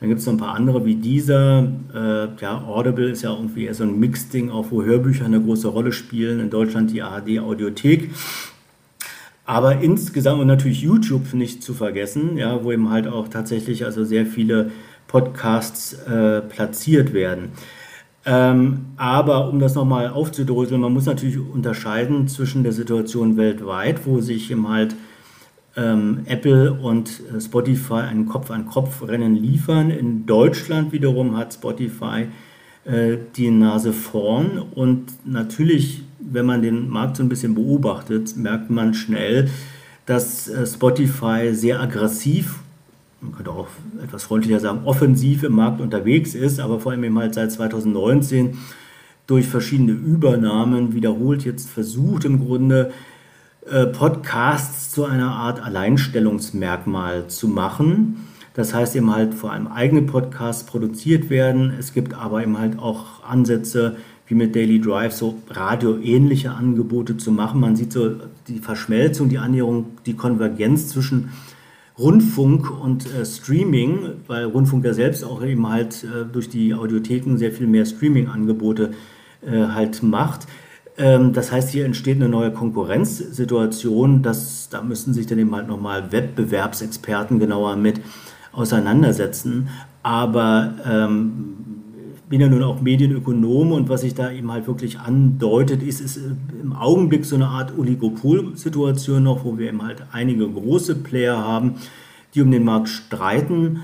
Dann 0.00 0.08
gibt 0.08 0.20
es 0.20 0.26
noch 0.26 0.32
ein 0.32 0.38
paar 0.38 0.54
andere 0.54 0.84
wie 0.86 0.94
dieser. 0.94 1.68
Äh, 1.94 2.28
ja, 2.40 2.64
Audible 2.66 3.10
ist 3.10 3.22
ja 3.22 3.34
irgendwie 3.34 3.66
eher 3.66 3.74
so 3.74 3.84
ein 3.84 4.00
Mixding, 4.00 4.50
auch 4.50 4.66
wo 4.70 4.82
Hörbücher 4.82 5.26
eine 5.26 5.40
große 5.40 5.68
Rolle 5.68 5.92
spielen. 5.92 6.40
In 6.40 6.48
Deutschland 6.48 6.90
die 6.90 7.02
ARD 7.02 7.38
Audiothek. 7.38 8.10
Aber 9.44 9.80
insgesamt 9.80 10.40
und 10.40 10.46
natürlich 10.46 10.80
YouTube 10.80 11.34
nicht 11.34 11.62
zu 11.62 11.74
vergessen, 11.74 12.38
ja, 12.38 12.64
wo 12.64 12.72
eben 12.72 12.88
halt 12.88 13.08
auch 13.08 13.28
tatsächlich 13.28 13.84
also 13.84 14.04
sehr 14.04 14.24
viele 14.24 14.70
Podcasts 15.06 15.92
äh, 15.92 16.40
platziert 16.40 17.12
werden. 17.12 17.50
Ähm, 18.24 18.86
aber 18.96 19.48
um 19.48 19.58
das 19.58 19.74
nochmal 19.74 20.08
aufzudröseln, 20.08 20.80
man 20.80 20.92
muss 20.92 21.06
natürlich 21.06 21.38
unterscheiden 21.38 22.28
zwischen 22.28 22.62
der 22.62 22.72
Situation 22.72 23.36
weltweit, 23.36 24.06
wo 24.06 24.20
sich 24.20 24.50
eben 24.50 24.68
halt 24.68 24.94
ähm, 25.80 26.20
Apple 26.26 26.72
und 26.72 27.22
äh, 27.34 27.40
Spotify 27.40 28.02
ein 28.10 28.26
Kopf-an-Kopf-Rennen 28.26 29.34
liefern. 29.34 29.90
In 29.90 30.26
Deutschland 30.26 30.92
wiederum 30.92 31.36
hat 31.36 31.54
Spotify 31.54 32.26
äh, 32.84 33.16
die 33.36 33.50
Nase 33.50 33.92
vorn 33.92 34.58
und 34.58 35.06
natürlich, 35.24 36.02
wenn 36.18 36.46
man 36.46 36.62
den 36.62 36.88
Markt 36.88 37.16
so 37.16 37.22
ein 37.22 37.28
bisschen 37.28 37.54
beobachtet, 37.54 38.36
merkt 38.36 38.70
man 38.70 38.94
schnell, 38.94 39.48
dass 40.06 40.48
äh, 40.48 40.66
Spotify 40.66 41.54
sehr 41.54 41.80
aggressiv, 41.80 42.60
man 43.20 43.32
könnte 43.32 43.50
auch 43.50 43.68
etwas 44.02 44.24
freundlicher 44.24 44.60
sagen, 44.60 44.80
offensiv 44.84 45.42
im 45.44 45.54
Markt 45.54 45.80
unterwegs 45.80 46.34
ist, 46.34 46.60
aber 46.60 46.80
vor 46.80 46.92
allem 46.92 47.04
eben 47.04 47.18
halt 47.18 47.34
seit 47.34 47.52
2019 47.52 48.58
durch 49.26 49.46
verschiedene 49.46 49.92
Übernahmen 49.92 50.94
wiederholt 50.94 51.44
jetzt 51.44 51.70
versucht 51.70 52.24
im 52.24 52.44
Grunde 52.44 52.90
Podcasts 53.92 54.90
zu 54.90 55.04
einer 55.04 55.30
Art 55.32 55.62
Alleinstellungsmerkmal 55.62 57.28
zu 57.28 57.48
machen. 57.48 58.26
Das 58.54 58.74
heißt 58.74 58.96
eben 58.96 59.14
halt 59.14 59.34
vor 59.34 59.52
allem 59.52 59.68
eigene 59.68 60.02
Podcasts 60.02 60.64
produziert 60.64 61.30
werden. 61.30 61.72
Es 61.78 61.92
gibt 61.92 62.14
aber 62.14 62.42
eben 62.42 62.58
halt 62.58 62.78
auch 62.78 63.24
Ansätze, 63.24 63.96
wie 64.26 64.34
mit 64.34 64.54
Daily 64.54 64.80
Drive 64.80 65.12
so 65.12 65.38
radioähnliche 65.48 66.52
Angebote 66.52 67.16
zu 67.16 67.32
machen. 67.32 67.60
Man 67.60 67.76
sieht 67.76 67.92
so 67.92 68.16
die 68.48 68.58
Verschmelzung, 68.58 69.28
die 69.28 69.38
Annäherung, 69.38 69.98
die 70.06 70.14
Konvergenz 70.14 70.88
zwischen 70.88 71.30
Rundfunk 71.98 72.70
und 72.70 73.06
äh, 73.14 73.26
Streaming, 73.26 73.98
weil 74.26 74.44
Rundfunk 74.46 74.84
ja 74.84 74.94
selbst 74.94 75.24
auch 75.24 75.44
eben 75.44 75.68
halt 75.68 76.04
äh, 76.04 76.24
durch 76.30 76.48
die 76.48 76.74
Audiotheken 76.74 77.36
sehr 77.36 77.52
viel 77.52 77.66
mehr 77.66 77.84
Streaming-Angebote 77.84 78.92
äh, 79.42 79.66
halt 79.68 80.02
macht. 80.02 80.46
Ähm, 81.00 81.32
das 81.32 81.50
heißt, 81.50 81.70
hier 81.70 81.86
entsteht 81.86 82.16
eine 82.16 82.28
neue 82.28 82.52
Konkurrenzsituation. 82.52 84.22
Das, 84.22 84.68
da 84.68 84.82
müssen 84.82 85.14
sich 85.14 85.26
dann 85.26 85.38
eben 85.38 85.54
halt 85.54 85.66
nochmal 85.66 86.12
Wettbewerbsexperten 86.12 87.38
genauer 87.38 87.76
mit 87.76 88.00
auseinandersetzen. 88.52 89.70
Aber 90.02 90.74
ähm, 90.86 91.56
ich 92.14 92.22
bin 92.28 92.40
ja 92.42 92.48
nun 92.48 92.62
auch 92.62 92.82
Medienökonom 92.82 93.72
und 93.72 93.88
was 93.88 94.02
sich 94.02 94.14
da 94.14 94.30
eben 94.30 94.52
halt 94.52 94.66
wirklich 94.66 95.00
andeutet, 95.00 95.82
ist, 95.82 96.00
ist 96.00 96.20
im 96.62 96.74
Augenblick 96.74 97.24
so 97.24 97.34
eine 97.34 97.46
Art 97.48 97.76
Oligopolsituation 97.76 99.22
noch, 99.22 99.44
wo 99.44 99.58
wir 99.58 99.68
eben 99.68 99.82
halt 99.82 100.04
einige 100.12 100.48
große 100.48 100.96
Player 100.96 101.38
haben, 101.38 101.76
die 102.34 102.42
um 102.42 102.50
den 102.50 102.64
Markt 102.64 102.88
streiten. 102.88 103.80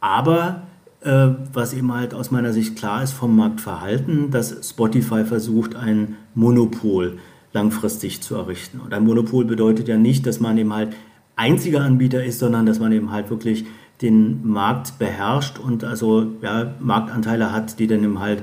Aber 0.00 0.48
äh, 0.48 0.67
was 1.00 1.74
eben 1.74 1.92
halt 1.92 2.12
aus 2.12 2.30
meiner 2.30 2.52
Sicht 2.52 2.76
klar 2.76 3.02
ist 3.02 3.12
vom 3.12 3.36
Marktverhalten, 3.36 4.30
dass 4.30 4.68
Spotify 4.68 5.24
versucht, 5.24 5.76
ein 5.76 6.16
Monopol 6.34 7.18
langfristig 7.52 8.20
zu 8.20 8.34
errichten. 8.34 8.80
Und 8.80 8.92
ein 8.92 9.04
Monopol 9.04 9.44
bedeutet 9.44 9.88
ja 9.88 9.96
nicht, 9.96 10.26
dass 10.26 10.40
man 10.40 10.58
eben 10.58 10.72
halt 10.72 10.94
einziger 11.36 11.82
Anbieter 11.82 12.24
ist, 12.24 12.40
sondern 12.40 12.66
dass 12.66 12.80
man 12.80 12.92
eben 12.92 13.12
halt 13.12 13.30
wirklich 13.30 13.64
den 14.02 14.46
Markt 14.46 14.98
beherrscht 14.98 15.58
und 15.58 15.84
also 15.84 16.32
ja, 16.42 16.74
Marktanteile 16.80 17.52
hat, 17.52 17.78
die 17.78 17.86
dann 17.86 18.04
eben 18.04 18.20
halt 18.20 18.42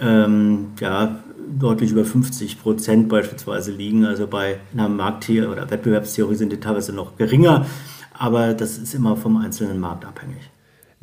ähm, 0.00 0.68
ja, 0.80 1.20
deutlich 1.48 1.92
über 1.92 2.04
50 2.04 2.62
Prozent 2.62 3.08
beispielsweise 3.08 3.72
liegen. 3.72 4.04
Also 4.04 4.26
bei 4.26 4.58
einer 4.72 4.88
Markttheorie 4.88 5.48
oder 5.48 5.70
Wettbewerbstheorie 5.70 6.34
sind 6.36 6.52
die 6.52 6.60
teilweise 6.60 6.92
noch 6.92 7.16
geringer, 7.16 7.66
aber 8.14 8.54
das 8.54 8.78
ist 8.78 8.94
immer 8.94 9.16
vom 9.16 9.36
einzelnen 9.36 9.78
Markt 9.78 10.04
abhängig. 10.04 10.51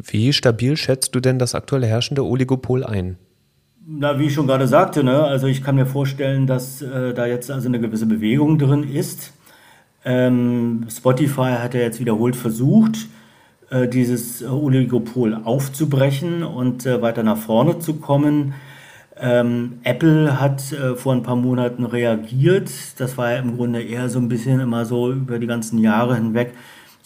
Wie 0.01 0.31
stabil 0.31 0.77
schätzt 0.77 1.13
du 1.13 1.19
denn 1.19 1.39
das 1.39 1.55
aktuelle 1.55 1.85
herrschende 1.85 2.25
Oligopol 2.25 2.85
ein? 2.85 3.17
Na, 3.85 4.17
wie 4.17 4.25
ich 4.25 4.33
schon 4.33 4.47
gerade 4.47 4.67
sagte, 4.67 5.03
ne, 5.03 5.23
also 5.23 5.47
ich 5.47 5.61
kann 5.61 5.75
mir 5.75 5.85
vorstellen, 5.85 6.47
dass 6.47 6.81
äh, 6.81 7.13
da 7.13 7.25
jetzt 7.25 7.51
also 7.51 7.67
eine 7.67 7.81
gewisse 7.81 8.05
Bewegung 8.05 8.57
drin 8.57 8.83
ist. 8.83 9.33
Ähm, 10.05 10.85
Spotify 10.89 11.55
hat 11.59 11.73
ja 11.73 11.81
jetzt 11.81 11.99
wiederholt 11.99 12.37
versucht, 12.37 13.09
äh, 13.71 13.89
dieses 13.89 14.41
Oligopol 14.43 15.41
aufzubrechen 15.43 16.43
und 16.43 16.85
äh, 16.85 17.01
weiter 17.01 17.23
nach 17.23 17.37
vorne 17.37 17.79
zu 17.79 17.95
kommen. 17.95 18.53
Ähm, 19.19 19.79
Apple 19.83 20.39
hat 20.39 20.71
äh, 20.71 20.95
vor 20.95 21.13
ein 21.13 21.23
paar 21.23 21.35
Monaten 21.35 21.83
reagiert. 21.83 22.71
Das 22.99 23.17
war 23.17 23.31
ja 23.31 23.39
im 23.39 23.57
Grunde 23.57 23.81
eher 23.81 24.07
so 24.07 24.19
ein 24.19 24.29
bisschen 24.29 24.61
immer 24.61 24.85
so 24.85 25.11
über 25.11 25.39
die 25.39 25.47
ganzen 25.47 25.79
Jahre 25.79 26.15
hinweg 26.15 26.53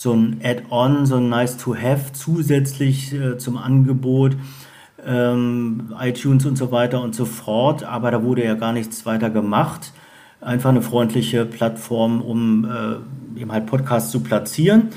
so 0.03 0.12
ein 0.12 0.41
Add-on, 0.43 1.05
so 1.05 1.15
ein 1.15 1.29
Nice-to-Have 1.29 2.12
zusätzlich 2.12 3.13
äh, 3.13 3.38
zum 3.38 3.57
Angebot, 3.57 4.36
ähm, 5.05 5.93
iTunes 5.98 6.45
und 6.45 6.57
so 6.57 6.72
weiter 6.72 7.01
und 7.01 7.15
so 7.15 7.24
fort. 7.24 7.86
Aber 7.86 8.12
da 8.12 8.22
wurde 8.22 8.43
ja 8.43 8.55
gar 8.55 8.74
nichts 8.74 9.05
weiter 9.05 9.29
gemacht. 9.29 9.93
Einfach 10.41 10.72
eine 10.72 10.81
freundliche 10.81 11.45
Plattform, 11.45 12.22
um 12.22 12.65
äh, 12.65 13.39
eben 13.39 13.51
halt 13.53 13.65
Podcasts 13.65 14.12
zu 14.12 14.19
platzieren. 14.19 14.89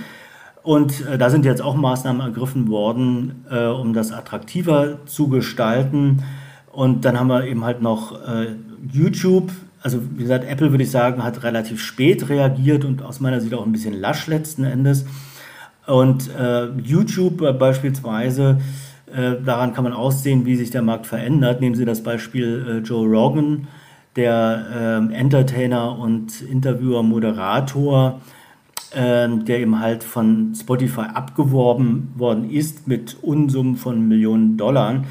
Und 0.65 1.07
äh, 1.07 1.17
da 1.17 1.31
sind 1.31 1.45
jetzt 1.45 1.63
auch 1.63 1.77
Maßnahmen 1.77 2.21
ergriffen 2.21 2.69
worden, 2.69 3.45
äh, 3.49 3.67
um 3.67 3.93
das 3.93 4.11
attraktiver 4.11 5.07
zu 5.07 5.29
gestalten. 5.29 6.25
Und 6.73 7.05
dann 7.05 7.19
haben 7.19 7.29
wir 7.29 7.45
eben 7.45 7.65
halt 7.65 7.81
noch 7.81 8.27
äh, 8.27 8.57
YouTube. 8.93 9.53
Also 9.87 10.01
wie 10.17 10.23
gesagt, 10.25 10.45
Apple 10.51 10.73
würde 10.73 10.83
ich 10.83 10.91
sagen, 10.91 11.23
hat 11.23 11.45
relativ 11.45 11.81
spät 11.81 12.29
reagiert 12.29 12.85
und 12.85 13.03
aus 13.03 13.21
meiner 13.21 13.41
Sicht 13.41 13.55
auch 13.55 13.65
ein 13.65 13.71
bisschen 13.71 13.95
lasch 13.95 14.27
letzten 14.27 14.65
Endes. 14.65 15.07
Und 15.87 16.29
äh, 16.35 16.71
YouTube 16.83 17.57
beispielsweise, 17.57 18.59
äh, 19.15 19.41
daran 19.45 19.75
kann 19.75 19.85
man 19.85 19.93
aussehen, 19.93 20.45
wie 20.45 20.57
sich 20.57 20.73
der 20.73 20.83
Markt 20.83 21.07
verändert. 21.07 21.61
Nehmen 21.61 21.77
Sie 21.77 21.85
das 21.85 22.03
Beispiel 22.03 22.67
äh, 22.69 22.79
Joe 22.85 23.07
Rogan, 23.07 23.69
der 24.17 24.67
ähm, 24.77 25.11
Entertainer 25.13 25.97
und 25.97 26.43
Interviewer, 26.43 27.05
Moderator, 27.05 28.21
ähm, 28.93 29.45
der 29.45 29.61
eben 29.61 29.79
halt 29.79 30.03
von 30.03 30.53
Spotify 30.61 31.03
abgeworben 31.15 32.13
worden 32.17 32.51
ist 32.51 32.89
mit 32.89 33.19
Unsummen 33.23 33.77
von 33.77 34.09
Millionen 34.09 34.57
Dollar. 34.57 35.05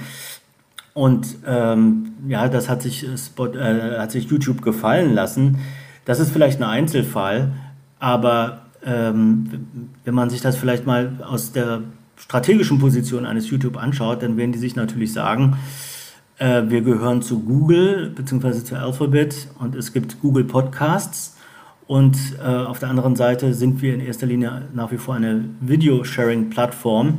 Und 0.95 1.39
ähm, 1.45 2.13
ja, 2.29 2.47
das 2.47 2.69
hat 2.69 2.81
sich, 2.81 3.05
äh, 3.05 3.17
Spot, 3.17 3.47
äh, 3.47 3.99
hat 3.99 4.11
sich 4.11 4.29
YouTube 4.29 4.61
gefallen 4.61 5.13
lassen. 5.13 5.57
Das 6.05 6.21
ist 6.21 6.31
vielleicht 6.31 6.61
ein 6.61 6.63
Einzelfall, 6.63 7.51
aber 7.99 8.67
ähm, 8.85 9.67
wenn 10.05 10.15
man 10.15 10.29
sich 10.29 10.39
das 10.39 10.55
vielleicht 10.55 10.85
mal 10.85 11.21
aus 11.27 11.51
der 11.51 11.81
strategischen 12.15 12.79
Position 12.79 13.25
eines 13.25 13.49
YouTube 13.49 13.75
anschaut, 13.75 14.23
dann 14.23 14.37
werden 14.37 14.53
die 14.53 14.57
sich 14.57 14.77
natürlich 14.77 15.11
sagen, 15.11 15.57
äh, 16.37 16.63
wir 16.67 16.79
gehören 16.79 17.21
zu 17.21 17.41
Google 17.41 18.11
bzw. 18.15 18.63
zu 18.63 18.79
Alphabet 18.79 19.49
und 19.59 19.75
es 19.75 19.91
gibt 19.91 20.21
Google 20.21 20.45
Podcasts. 20.45 21.35
Und 21.87 22.17
äh, 22.41 22.47
auf 22.47 22.79
der 22.79 22.89
anderen 22.89 23.17
Seite 23.17 23.53
sind 23.53 23.81
wir 23.81 23.93
in 23.93 23.99
erster 23.99 24.27
Linie 24.27 24.69
nach 24.73 24.93
wie 24.93 24.97
vor 24.97 25.15
eine 25.15 25.43
Video-Sharing-Plattform. 25.59 27.17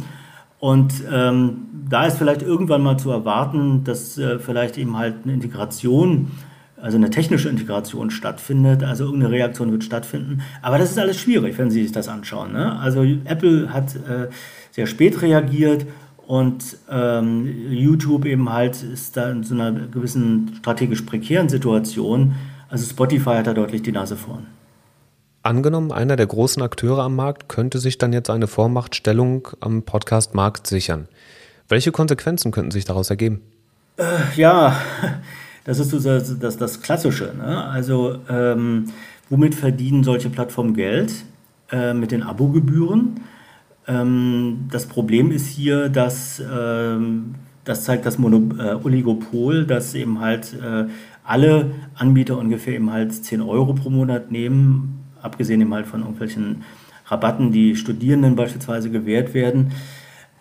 Und 0.66 0.94
ähm, 1.12 1.58
da 1.88 2.06
ist 2.06 2.18
vielleicht 2.18 2.42
irgendwann 2.42 2.82
mal 2.82 2.98
zu 2.98 3.12
erwarten, 3.12 3.84
dass 3.84 4.18
äh, 4.18 4.40
vielleicht 4.40 4.78
eben 4.78 4.98
halt 4.98 5.14
eine 5.22 5.32
Integration, 5.32 6.32
also 6.76 6.96
eine 6.96 7.08
technische 7.10 7.48
Integration 7.48 8.10
stattfindet, 8.10 8.82
also 8.82 9.04
irgendeine 9.04 9.32
Reaktion 9.32 9.70
wird 9.70 9.84
stattfinden. 9.84 10.42
Aber 10.62 10.78
das 10.78 10.90
ist 10.90 10.98
alles 10.98 11.20
schwierig, 11.20 11.56
wenn 11.56 11.70
Sie 11.70 11.84
sich 11.84 11.92
das 11.92 12.08
anschauen. 12.08 12.52
Ne? 12.52 12.76
Also 12.80 13.04
Apple 13.04 13.72
hat 13.72 13.94
äh, 13.94 14.26
sehr 14.72 14.88
spät 14.88 15.22
reagiert 15.22 15.86
und 16.26 16.78
ähm, 16.90 17.46
YouTube 17.70 18.24
eben 18.24 18.52
halt 18.52 18.82
ist 18.82 19.16
da 19.16 19.30
in 19.30 19.44
so 19.44 19.54
einer 19.54 19.70
gewissen 19.70 20.50
strategisch 20.58 21.02
prekären 21.02 21.48
Situation. 21.48 22.34
Also 22.68 22.90
Spotify 22.90 23.36
hat 23.36 23.46
da 23.46 23.54
deutlich 23.54 23.82
die 23.82 23.92
Nase 23.92 24.16
vorn. 24.16 24.48
Angenommen, 25.46 25.92
einer 25.92 26.16
der 26.16 26.26
großen 26.26 26.60
Akteure 26.60 27.04
am 27.04 27.14
Markt 27.14 27.48
könnte 27.48 27.78
sich 27.78 27.98
dann 27.98 28.12
jetzt 28.12 28.30
eine 28.30 28.48
Vormachtstellung 28.48 29.46
am 29.60 29.84
Podcast-Markt 29.84 30.66
sichern. 30.66 31.06
Welche 31.68 31.92
Konsequenzen 31.92 32.50
könnten 32.50 32.72
sich 32.72 32.84
daraus 32.84 33.10
ergeben? 33.10 33.42
Äh, 33.96 34.04
ja, 34.34 34.76
das 35.64 35.78
ist 35.78 35.92
das, 36.04 36.36
das, 36.40 36.56
das 36.56 36.82
Klassische. 36.82 37.32
Ne? 37.38 37.64
Also, 37.64 38.18
ähm, 38.28 38.86
womit 39.30 39.54
verdienen 39.54 40.02
solche 40.02 40.30
Plattformen 40.30 40.74
Geld? 40.74 41.12
Äh, 41.70 41.94
mit 41.94 42.10
den 42.10 42.24
Abogebühren. 42.24 43.20
Ähm, 43.86 44.66
das 44.72 44.86
Problem 44.86 45.30
ist 45.30 45.46
hier, 45.46 45.88
dass 45.88 46.40
ähm, 46.40 47.36
das 47.62 47.84
zeigt 47.84 48.04
das 48.04 48.18
Mono 48.18 48.42
äh, 48.58 48.74
Oligopol, 48.74 49.64
dass 49.64 49.94
eben 49.94 50.20
halt 50.20 50.54
äh, 50.54 50.86
alle 51.22 51.70
Anbieter 51.94 52.36
ungefähr 52.36 52.74
eben 52.74 52.90
halt 52.90 53.12
10 53.12 53.42
Euro 53.42 53.74
pro 53.74 53.90
Monat 53.90 54.32
nehmen, 54.32 54.95
abgesehen 55.26 55.60
eben 55.60 55.74
halt 55.74 55.86
von 55.86 56.00
irgendwelchen 56.00 56.64
Rabatten, 57.06 57.52
die 57.52 57.76
Studierenden 57.76 58.34
beispielsweise 58.34 58.90
gewährt 58.90 59.34
werden 59.34 59.72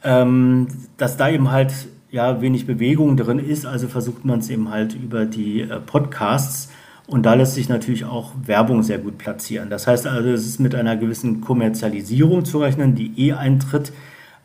ähm, 0.05 0.67
dass 0.97 1.17
da 1.17 1.29
eben 1.29 1.51
halt 1.51 1.73
ja 2.11 2.39
wenig 2.39 2.65
Bewegung 2.65 3.17
drin 3.17 3.39
ist. 3.39 3.65
Also 3.65 3.87
versucht 3.87 4.23
man 4.23 4.39
es 4.39 4.49
eben 4.49 4.69
halt 4.69 4.93
über 4.93 5.25
die 5.25 5.61
äh, 5.61 5.79
Podcasts. 5.79 6.71
Und 7.07 7.25
da 7.25 7.33
lässt 7.33 7.55
sich 7.55 7.69
natürlich 7.69 8.05
auch 8.05 8.31
Werbung 8.45 8.81
sehr 8.81 8.99
gut 8.99 9.17
platzieren. 9.17 9.69
Das 9.69 9.85
heißt 9.85 10.07
also, 10.07 10.29
es 10.29 10.45
ist 10.45 10.59
mit 10.59 10.73
einer 10.73 10.95
gewissen 10.95 11.41
Kommerzialisierung 11.41 12.45
zu 12.45 12.59
rechnen, 12.59 12.95
die 12.95 13.11
eh 13.17 13.33
eintritt, 13.33 13.91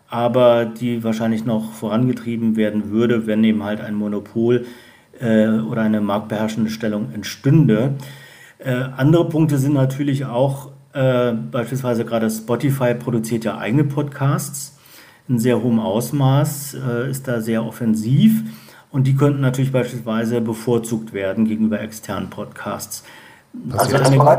aber 0.09 0.66
die 0.66 1.03
wahrscheinlich 1.03 1.46
noch 1.46 1.72
vorangetrieben 1.72 2.57
werden 2.57 2.90
würde, 2.90 3.26
wenn 3.26 3.44
eben 3.44 3.64
halt 3.64 3.81
ein 3.81 3.94
Monopol 3.94 4.66
äh, 5.20 5.48
oder 5.48 5.83
eine 5.83 6.03
marktbeherrschende 6.03 6.70
Stellung 6.70 7.12
entstünde. 7.14 7.94
Äh, 8.62 8.75
andere 8.96 9.29
Punkte 9.29 9.59
sind 9.59 9.75
natürlich 9.75 10.27
auch, 10.27 10.68
äh, 10.92 11.33
beispielsweise 11.33 12.05
gerade 12.05 12.29
Spotify 12.31 12.94
produziert 12.94 13.44
ja 13.44 13.59
eigene 13.59 13.85
Podcasts 13.85 14.79
in 15.29 15.38
sehr 15.38 15.62
hohem 15.62 15.81
Ausmaß, 15.81 16.75
äh, 16.75 17.11
ist 17.11 17.27
da 17.29 17.40
sehr 17.40 17.64
offensiv 17.64 18.42
und 18.90 19.07
die 19.07 19.14
könnten 19.14 19.40
natürlich 19.40 19.73
beispielsweise 19.73 20.40
bevorzugt 20.40 21.12
werden 21.12 21.46
gegenüber 21.46 21.81
externen 21.81 22.29
Podcasts. 22.29 23.05
Also 23.70 23.96
das, 23.96 24.11
eine, 24.11 24.38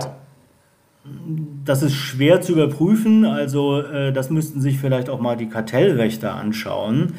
das 1.65 1.81
ist 1.81 1.93
schwer 1.93 2.41
zu 2.41 2.53
überprüfen, 2.53 3.25
also 3.25 3.81
äh, 3.81 4.13
das 4.13 4.29
müssten 4.29 4.62
sich 4.62 4.77
vielleicht 4.77 5.10
auch 5.10 5.19
mal 5.19 5.38
die 5.38 5.49
Kartellrechte 5.49 6.31
anschauen. 6.31 7.13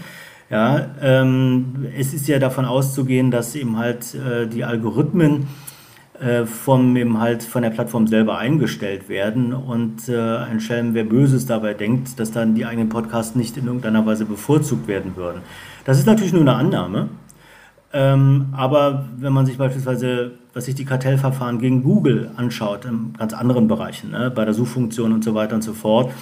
Ja, 0.50 0.86
ähm, 1.00 1.86
es 1.96 2.12
ist 2.12 2.28
ja 2.28 2.38
davon 2.38 2.66
auszugehen, 2.66 3.30
dass 3.30 3.54
eben 3.54 3.78
halt 3.78 4.14
äh, 4.14 4.46
die 4.46 4.64
Algorithmen 4.64 5.48
äh, 6.22 6.46
vom, 6.46 6.96
eben 6.96 7.20
halt 7.20 7.42
von 7.42 7.62
der 7.62 7.70
Plattform 7.70 8.06
selber 8.06 8.38
eingestellt 8.38 9.08
werden 9.08 9.52
und 9.52 10.08
äh, 10.08 10.36
ein 10.36 10.60
Schelm, 10.60 10.94
wer 10.94 11.04
Böses 11.04 11.46
dabei 11.46 11.74
denkt, 11.74 12.20
dass 12.20 12.30
dann 12.30 12.54
die 12.54 12.64
eigenen 12.64 12.88
Podcasts 12.88 13.34
nicht 13.34 13.56
in 13.56 13.66
irgendeiner 13.66 14.06
Weise 14.06 14.24
bevorzugt 14.24 14.86
werden 14.86 15.16
würden. 15.16 15.40
Das 15.84 15.98
ist 15.98 16.06
natürlich 16.06 16.32
nur 16.32 16.42
eine 16.42 16.54
Annahme. 16.54 17.08
Ähm, 17.92 18.46
aber 18.52 19.06
wenn 19.18 19.32
man 19.32 19.46
sich 19.46 19.58
beispielsweise, 19.58 20.32
was 20.54 20.66
sich 20.66 20.74
die 20.74 20.84
Kartellverfahren 20.84 21.58
gegen 21.58 21.82
Google 21.82 22.30
anschaut, 22.36 22.84
in 22.84 23.14
ganz 23.18 23.34
anderen 23.34 23.66
Bereichen, 23.66 24.12
ne, 24.12 24.30
bei 24.30 24.44
der 24.44 24.54
Suchfunktion 24.54 25.12
und 25.12 25.24
so 25.24 25.34
weiter 25.34 25.56
und 25.56 25.62
so 25.62 25.72
fort, 25.72 26.12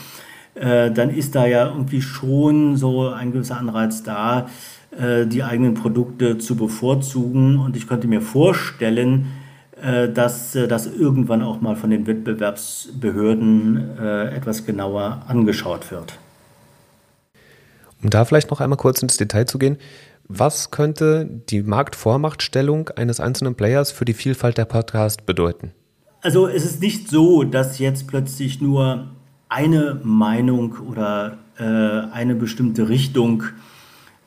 äh, 0.54 0.90
dann 0.90 1.10
ist 1.10 1.34
da 1.34 1.46
ja 1.46 1.66
irgendwie 1.68 2.00
schon 2.00 2.76
so 2.76 3.10
ein 3.10 3.32
gewisser 3.32 3.58
Anreiz 3.58 4.02
da, 4.02 4.48
äh, 4.98 5.26
die 5.26 5.44
eigenen 5.44 5.74
Produkte 5.74 6.38
zu 6.38 6.56
bevorzugen. 6.56 7.58
Und 7.58 7.76
ich 7.76 7.86
könnte 7.86 8.08
mir 8.08 8.20
vorstellen, 8.20 9.26
dass 10.08 10.54
äh, 10.54 10.68
das 10.68 10.86
irgendwann 10.86 11.42
auch 11.42 11.60
mal 11.60 11.76
von 11.76 11.90
den 11.90 12.06
Wettbewerbsbehörden 12.06 13.98
äh, 13.98 14.34
etwas 14.34 14.66
genauer 14.66 15.22
angeschaut 15.26 15.90
wird. 15.90 16.18
Um 18.02 18.10
da 18.10 18.24
vielleicht 18.24 18.50
noch 18.50 18.60
einmal 18.60 18.78
kurz 18.78 19.02
ins 19.02 19.16
Detail 19.16 19.46
zu 19.46 19.58
gehen, 19.58 19.76
was 20.26 20.70
könnte 20.70 21.28
die 21.48 21.62
Marktvormachtstellung 21.62 22.90
eines 22.90 23.20
einzelnen 23.20 23.56
Players 23.56 23.90
für 23.90 24.04
die 24.04 24.14
Vielfalt 24.14 24.58
der 24.58 24.64
Podcasts 24.64 25.22
bedeuten? 25.22 25.72
Also 26.22 26.46
es 26.46 26.64
ist 26.64 26.80
nicht 26.80 27.08
so, 27.08 27.42
dass 27.44 27.78
jetzt 27.78 28.06
plötzlich 28.06 28.60
nur 28.60 29.08
eine 29.48 30.00
Meinung 30.04 30.76
oder 30.88 31.38
äh, 31.58 31.64
eine 31.64 32.34
bestimmte 32.36 32.88
Richtung 32.88 33.42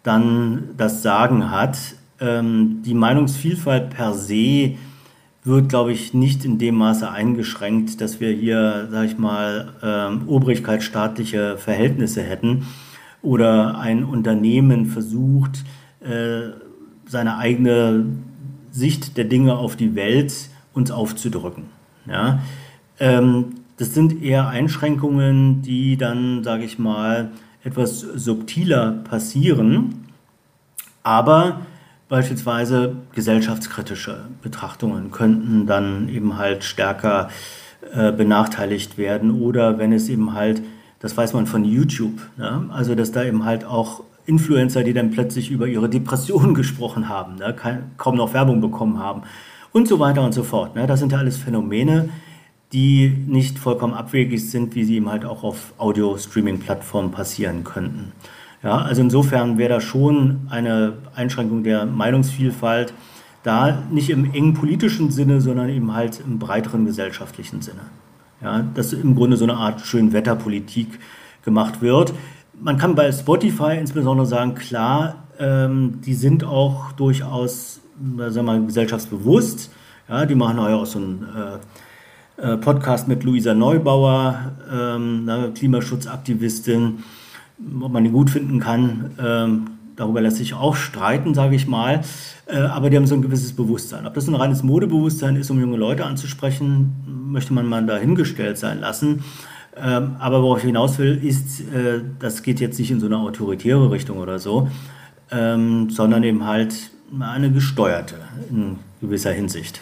dann 0.03 0.69
das 0.75 1.01
Sagen 1.01 1.51
hat. 1.51 1.77
Ähm, 2.19 2.81
die 2.85 2.93
Meinungsvielfalt 2.93 3.91
per 3.91 4.13
se 4.13 4.75
wird, 5.43 5.69
glaube 5.69 5.91
ich, 5.91 6.13
nicht 6.13 6.45
in 6.45 6.57
dem 6.57 6.75
Maße 6.75 7.09
eingeschränkt, 7.09 7.99
dass 7.99 8.19
wir 8.19 8.31
hier, 8.31 8.87
sage 8.89 9.07
ich 9.07 9.17
mal, 9.17 9.73
ähm, 9.83 10.23
obrigkeitsstaatliche 10.27 11.57
Verhältnisse 11.57 12.21
hätten 12.21 12.65
oder 13.21 13.77
ein 13.77 14.03
Unternehmen 14.03 14.85
versucht, 14.85 15.63
äh, 15.99 16.51
seine 17.05 17.37
eigene 17.37 18.05
Sicht 18.71 19.17
der 19.17 19.25
Dinge 19.25 19.55
auf 19.57 19.75
die 19.75 19.95
Welt 19.95 20.33
uns 20.73 20.91
aufzudrücken. 20.91 21.65
Ja? 22.07 22.39
Ähm, 22.99 23.55
das 23.77 23.93
sind 23.93 24.21
eher 24.23 24.47
Einschränkungen, 24.47 25.61
die 25.61 25.97
dann, 25.97 26.43
sage 26.43 26.63
ich 26.63 26.79
mal, 26.79 27.31
etwas 27.63 27.99
subtiler 27.99 28.91
passieren. 29.03 30.05
Aber 31.01 31.61
beispielsweise 32.09 32.95
gesellschaftskritische 33.13 34.25
Betrachtungen 34.41 35.11
könnten 35.11 35.65
dann 35.65 36.09
eben 36.09 36.37
halt 36.37 36.63
stärker 36.63 37.29
äh, 37.93 38.11
benachteiligt 38.11 38.97
werden. 38.97 39.31
Oder 39.41 39.77
wenn 39.77 39.91
es 39.91 40.09
eben 40.09 40.33
halt, 40.33 40.61
das 40.99 41.17
weiß 41.17 41.33
man 41.33 41.47
von 41.47 41.65
YouTube, 41.65 42.21
ne? 42.37 42.69
also 42.71 42.95
dass 42.95 43.11
da 43.11 43.23
eben 43.23 43.45
halt 43.45 43.65
auch 43.65 44.03
Influencer, 44.25 44.83
die 44.83 44.93
dann 44.93 45.11
plötzlich 45.11 45.51
über 45.51 45.67
ihre 45.67 45.89
Depressionen 45.89 46.53
gesprochen 46.55 47.09
haben, 47.09 47.35
ne? 47.35 47.55
kaum 47.97 48.15
noch 48.15 48.33
Werbung 48.33 48.61
bekommen 48.61 48.99
haben 48.99 49.23
und 49.73 49.87
so 49.87 49.99
weiter 49.99 50.23
und 50.23 50.33
so 50.33 50.43
fort. 50.43 50.75
Ne? 50.75 50.87
Das 50.87 50.99
sind 50.99 51.11
ja 51.11 51.17
alles 51.17 51.37
Phänomene, 51.37 52.09
die 52.71 53.09
nicht 53.27 53.59
vollkommen 53.59 53.93
abwegig 53.93 54.49
sind, 54.49 54.75
wie 54.75 54.83
sie 54.83 54.95
eben 54.95 55.09
halt 55.09 55.25
auch 55.25 55.43
auf 55.43 55.73
Audio-Streaming-Plattformen 55.77 57.11
passieren 57.11 57.63
könnten. 57.63 58.13
Ja, 58.63 58.77
also 58.77 59.01
insofern 59.01 59.57
wäre 59.57 59.73
da 59.73 59.81
schon 59.81 60.47
eine 60.49 60.93
Einschränkung 61.15 61.63
der 61.63 61.85
Meinungsvielfalt 61.85 62.93
da, 63.43 63.83
nicht 63.91 64.09
im 64.09 64.33
engen 64.33 64.53
politischen 64.53 65.11
Sinne, 65.11 65.41
sondern 65.41 65.67
eben 65.69 65.93
halt 65.93 66.21
im 66.25 66.39
breiteren 66.39 66.85
gesellschaftlichen 66.85 67.61
Sinne. 67.61 67.81
Ja, 68.41 68.63
dass 68.73 68.93
im 68.93 69.15
Grunde 69.15 69.37
so 69.37 69.43
eine 69.43 69.55
Art 69.55 69.81
Schönwetterpolitik 69.81 70.87
gemacht 71.43 71.81
wird. 71.81 72.13
Man 72.59 72.77
kann 72.77 72.95
bei 72.95 73.11
Spotify 73.11 73.77
insbesondere 73.77 74.25
sagen, 74.25 74.55
klar, 74.55 75.25
ähm, 75.39 75.99
die 76.05 76.13
sind 76.13 76.43
auch 76.43 76.93
durchaus 76.93 77.81
sagen 78.17 78.35
wir 78.35 78.43
mal, 78.43 78.65
gesellschaftsbewusst. 78.65 79.71
Ja, 80.09 80.25
die 80.25 80.35
machen 80.35 80.57
ja 80.57 80.75
auch 80.75 80.85
so 80.85 80.99
einen 80.99 81.27
äh, 82.37 82.53
äh, 82.53 82.57
Podcast 82.57 83.07
mit 83.07 83.23
Luisa 83.23 83.53
Neubauer, 83.53 84.53
ähm, 84.71 85.27
eine 85.27 85.51
Klimaschutzaktivistin. 85.51 87.03
Ob 87.81 87.91
man 87.91 88.03
die 88.03 88.09
gut 88.09 88.29
finden 88.29 88.59
kann, 88.59 89.11
ähm, 89.23 89.67
darüber 89.95 90.21
lässt 90.21 90.37
sich 90.37 90.53
auch 90.53 90.75
streiten, 90.75 91.33
sage 91.33 91.55
ich 91.55 91.67
mal. 91.67 92.01
Äh, 92.45 92.57
aber 92.57 92.89
die 92.89 92.97
haben 92.97 93.07
so 93.07 93.15
ein 93.15 93.21
gewisses 93.21 93.53
Bewusstsein. 93.53 94.05
Ob 94.05 94.13
das 94.13 94.27
ein 94.27 94.35
reines 94.35 94.63
Modebewusstsein 94.63 95.35
ist, 95.35 95.49
um 95.49 95.59
junge 95.59 95.77
Leute 95.77 96.05
anzusprechen, 96.05 96.93
möchte 97.31 97.53
man 97.53 97.67
mal 97.67 97.85
dahingestellt 97.85 98.57
sein 98.57 98.79
lassen. 98.79 99.23
Ähm, 99.75 100.17
aber 100.19 100.43
worauf 100.43 100.59
ich 100.59 100.65
hinaus 100.65 100.99
will, 100.99 101.19
ist, 101.23 101.61
äh, 101.61 102.01
das 102.19 102.43
geht 102.43 102.59
jetzt 102.59 102.77
nicht 102.77 102.91
in 102.91 102.99
so 102.99 103.07
eine 103.07 103.17
autoritäre 103.17 103.89
Richtung 103.91 104.17
oder 104.17 104.37
so, 104.37 104.67
ähm, 105.31 105.89
sondern 105.89 106.23
eben 106.23 106.45
halt 106.45 106.75
eine 107.19 107.51
gesteuerte 107.51 108.15
in 108.49 108.77
gewisser 109.01 109.31
Hinsicht. 109.31 109.81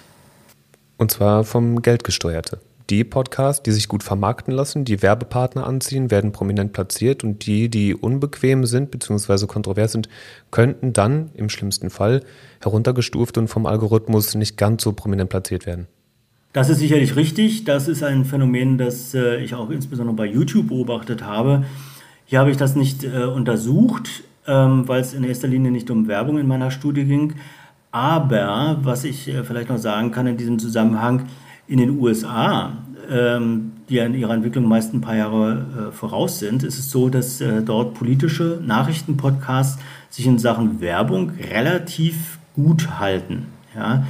Und 0.98 1.12
zwar 1.12 1.44
vom 1.44 1.82
Geldgesteuerte. 1.82 2.60
Die 2.60 2.71
Podcasts, 3.04 3.64
die 3.64 3.72
sich 3.72 3.88
gut 3.88 4.04
vermarkten 4.04 4.54
lassen, 4.54 4.86
die 4.86 5.02
Werbepartner 5.02 5.66
anziehen, 5.66 6.12
werden 6.12 6.32
prominent 6.32 6.74
platziert 6.74 7.24
und 7.24 7.46
die, 7.46 7.70
die 7.70 7.96
unbequem 7.96 8.66
sind 8.66 8.92
bzw. 8.92 9.48
kontrovers 9.48 9.94
sind, 9.94 10.10
könnten 10.52 10.94
dann 10.94 11.32
im 11.34 11.50
schlimmsten 11.50 11.90
Fall 11.90 12.22
heruntergestuft 12.62 13.38
und 13.38 13.48
vom 13.48 13.66
Algorithmus 13.66 14.36
nicht 14.36 14.58
ganz 14.58 14.84
so 14.84 14.94
prominent 14.94 15.30
platziert 15.30 15.66
werden. 15.66 15.88
Das 16.54 16.70
ist 16.70 16.80
sicherlich 16.80 17.16
richtig. 17.16 17.64
Das 17.64 17.88
ist 17.88 18.04
ein 18.04 18.26
Phänomen, 18.26 18.78
das 18.78 19.14
äh, 19.14 19.38
ich 19.38 19.56
auch 19.56 19.70
insbesondere 19.70 20.16
bei 20.16 20.26
YouTube 20.26 20.68
beobachtet 20.68 21.24
habe. 21.24 21.64
Hier 22.26 22.40
habe 22.40 22.52
ich 22.52 22.58
das 22.58 22.76
nicht 22.76 23.04
äh, 23.04 23.24
untersucht, 23.24 24.24
ähm, 24.48 24.88
weil 24.88 25.02
es 25.02 25.14
in 25.14 25.24
erster 25.24 25.48
Linie 25.48 25.72
nicht 25.72 25.90
um 25.90 26.08
Werbung 26.08 26.38
in 26.38 26.48
meiner 26.48 26.70
Studie 26.70 27.06
ging. 27.06 27.36
Aber 27.92 28.80
was 28.84 29.06
ich 29.06 29.30
äh, 29.30 29.44
vielleicht 29.44 29.70
noch 29.70 29.78
sagen 29.78 30.12
kann 30.12 30.28
in 30.28 30.38
diesem 30.38 30.60
Zusammenhang, 30.60 31.28
in 31.68 31.78
den 31.78 32.00
USA, 32.00 32.74
die 33.90 33.96
ja 33.96 34.06
in 34.06 34.14
ihrer 34.14 34.34
Entwicklung 34.34 34.68
meist 34.68 34.94
ein 34.94 35.02
paar 35.02 35.18
Jahre 35.18 35.90
äh, 35.90 35.92
voraus 35.92 36.40
sind, 36.40 36.64
ist 36.64 36.80
es 36.80 36.92
so, 36.92 37.10
dass 37.10 37.42
äh, 37.42 37.62
dort 37.62 37.94
politische 37.94 38.62
Nachrichtenpodcasts 38.66 39.82
sich 40.10 40.26
in 40.28 40.40
Sachen 40.40 40.80
Werbung 40.80 41.32
relativ 41.52 42.40
gut 42.56 43.00
halten. 43.00 43.48
Ja? 43.76 44.06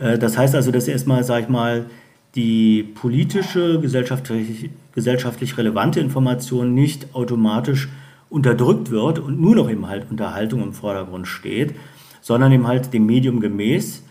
Äh, 0.00 0.18
das 0.18 0.36
heißt 0.36 0.54
also, 0.56 0.72
dass 0.72 0.88
erstmal, 0.88 1.22
sag 1.22 1.44
ich 1.44 1.48
mal, 1.48 1.86
die 2.34 2.82
politische, 2.82 3.80
gesellschaftlich, 3.80 4.70
gesellschaftlich 4.94 5.56
relevante 5.56 6.00
Information 6.00 6.74
nicht 6.74 7.14
automatisch 7.14 7.88
unterdrückt 8.28 8.90
wird 8.90 9.18
und 9.18 9.40
nur 9.40 9.56
noch 9.56 9.70
eben 9.70 9.88
halt 9.88 10.10
Unterhaltung 10.10 10.62
im 10.62 10.72
Vordergrund 10.72 11.26
steht, 11.26 11.74
sondern 12.20 12.52
eben 12.52 12.66
halt 12.66 12.92
dem 12.92 13.06
Medium 13.06 13.40
gemäß 13.40 14.02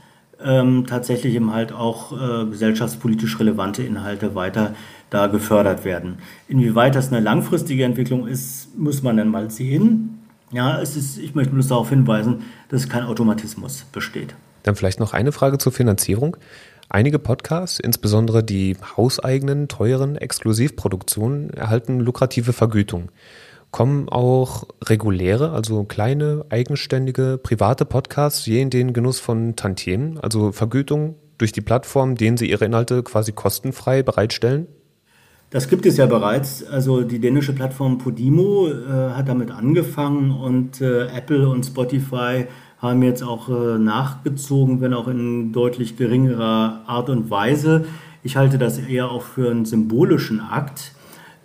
ähm, 0.44 0.86
tatsächlich 0.88 1.36
eben 1.36 1.54
halt 1.54 1.72
auch 1.72 2.12
äh, 2.12 2.46
gesellschaftspolitisch 2.46 3.40
relevante 3.40 3.84
Inhalte 3.84 4.36
weiter 4.36 4.74
da 5.10 5.28
gefördert 5.28 5.86
werden. 5.86 6.20
Inwieweit 6.48 6.96
das 6.96 7.12
eine 7.12 7.20
langfristige 7.20 7.84
Entwicklung 7.84 8.28
ist, 8.28 8.78
muss 8.78 9.02
man 9.04 9.18
dann 9.18 9.30
mal 9.30 9.50
sehen. 9.50 10.20
Ja, 10.52 10.82
es 10.82 10.96
ist, 10.96 11.18
ich 11.18 11.36
möchte 11.36 11.54
bloß 11.54 11.68
darauf 11.68 11.90
hinweisen, 11.90 12.44
dass 12.70 12.90
kein 12.90 13.04
Automatismus 13.04 13.86
besteht. 13.92 14.36
Dann 14.64 14.76
vielleicht 14.76 15.00
noch 15.00 15.14
eine 15.14 15.32
Frage 15.32 15.58
zur 15.58 15.72
Finanzierung. 15.72 16.38
Einige 16.90 17.20
Podcasts, 17.20 17.80
insbesondere 17.80 18.44
die 18.44 18.76
hauseigenen, 18.98 19.68
teuren 19.68 20.16
Exklusivproduktionen, 20.16 21.52
erhalten 21.52 22.00
lukrative 22.00 22.52
Vergütung 22.52 23.10
kommen 23.72 24.10
auch 24.10 24.64
reguläre, 24.84 25.52
also 25.52 25.84
kleine, 25.84 26.46
eigenständige, 26.50 27.40
private 27.42 27.86
Podcasts 27.86 28.46
je 28.46 28.62
in 28.62 28.70
den 28.70 28.94
Genuss 28.94 29.20
von 29.20 29.56
Tantiemen, 29.56 30.20
also 30.20 30.52
Vergütung 30.52 31.16
durch 31.38 31.52
die 31.52 31.62
Plattform, 31.62 32.16
denen 32.16 32.38
sie 32.38 32.50
ihre 32.50 32.66
Inhalte 32.66 33.04
quasi 33.04 33.32
kostenfrei 33.32 34.04
bereitstellen? 34.04 34.68
Das 35.52 35.68
gibt 35.68 35.86
es 35.88 35.98
ja 35.98 36.06
bereits. 36.06 36.64
Also 36.64 37.02
die 37.02 37.20
dänische 37.20 37.54
Plattform 37.54 37.98
Podimo 37.98 38.68
äh, 38.68 39.14
hat 39.14 39.28
damit 39.28 39.50
angefangen 39.50 40.32
und 40.32 40.80
äh, 40.80 41.08
Apple 41.08 41.50
und 41.50 41.66
Spotify 41.66 42.46
haben 42.78 43.02
jetzt 43.02 43.24
auch 43.24 43.50
äh, 43.50 43.80
nachgezogen, 43.80 44.80
wenn 44.80 44.94
auch 44.94 45.08
in 45.08 45.52
deutlich 45.52 45.98
geringerer 45.98 46.84
Art 46.86 47.10
und 47.10 47.32
Weise. 47.32 47.86
Ich 48.22 48.38
halte 48.38 48.58
das 48.58 48.78
eher 48.78 49.10
auch 49.10 49.24
für 49.24 49.50
einen 49.50 49.66
symbolischen 49.66 50.40
Akt. 50.40 50.94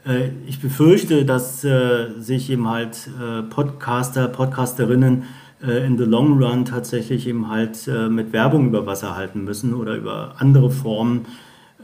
Äh, 0.06 0.30
ich 0.46 0.60
befürchte, 0.60 1.24
dass 1.24 1.64
äh, 1.64 2.10
sich 2.18 2.50
eben 2.50 2.68
halt 2.68 3.08
äh, 3.20 3.42
Podcaster, 3.42 4.28
Podcasterinnen 4.28 5.24
in 5.60 5.96
the 5.96 6.04
long 6.04 6.42
run 6.42 6.66
tatsächlich 6.66 7.26
eben 7.26 7.48
halt 7.48 7.88
mit 8.10 8.34
Werbung 8.34 8.66
über 8.66 8.84
Wasser 8.84 9.16
halten 9.16 9.44
müssen 9.44 9.72
oder 9.72 9.96
über 9.96 10.34
andere 10.36 10.70
Formen, 10.70 11.24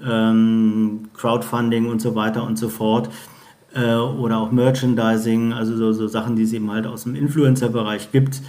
ähm, 0.06 1.08
Crowdfunding 1.14 1.88
und 1.88 2.02
so 2.02 2.14
weiter 2.14 2.46
und 2.46 2.58
so 2.58 2.68
fort. 2.68 3.08
oder 3.74 4.38
auch 4.38 4.52
Merchandising, 4.52 5.54
also 5.54 5.78
so, 5.78 5.92
so, 5.92 6.08
Sachen, 6.08 6.36
die 6.36 6.42
es 6.42 6.52
eben 6.52 6.70
halt 6.70 6.86
aus 6.86 7.04
dem 7.04 7.14
Influencer-Bereich 7.14 8.12
gibt. 8.12 8.42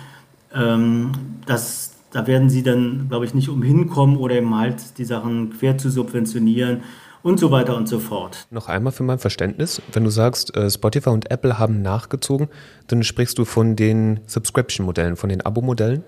Ähm, 0.54 1.14
das, 1.46 1.96
da 2.12 2.28
werden 2.28 2.50
sie 2.50 2.64
dann, 2.64 3.08
glaube 3.08 3.24
ich, 3.24 3.34
nicht 3.34 3.48
umhin 3.48 3.88
kommen 3.88 4.18
oder 4.18 4.36
eben 4.36 4.54
halt 4.54 4.98
die 4.98 5.06
Sachen 5.06 5.52
quer 5.52 5.78
zu 5.78 5.90
subventionieren 5.90 6.82
und 7.24 7.40
so 7.40 7.52
weiter 7.52 7.76
und 7.76 7.88
so 7.88 8.00
fort. 8.00 8.48
Noch 8.50 8.68
einmal 8.68 8.92
für 8.92 9.04
mein 9.04 9.20
Verständnis, 9.20 9.82
wenn 9.94 10.04
du 10.04 10.10
sagst, 10.10 10.56
äh, 10.56 10.70
Spotify 10.70 11.10
und 11.10 11.30
Apple 11.32 11.60
haben 11.60 11.82
nachgezogen, 11.82 12.48
dann 12.88 13.04
sprichst 13.04 13.38
du 13.38 13.46
von 13.46 13.76
den 13.76 14.22
Subscription-Modellen, 14.28 15.16
von 15.16 15.30
den 15.30 15.42
Abo-Modellen? 15.46 16.04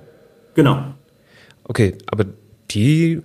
Genau. 0.55 0.83
Okay, 1.63 1.97
aber 2.07 2.25
die 2.71 3.21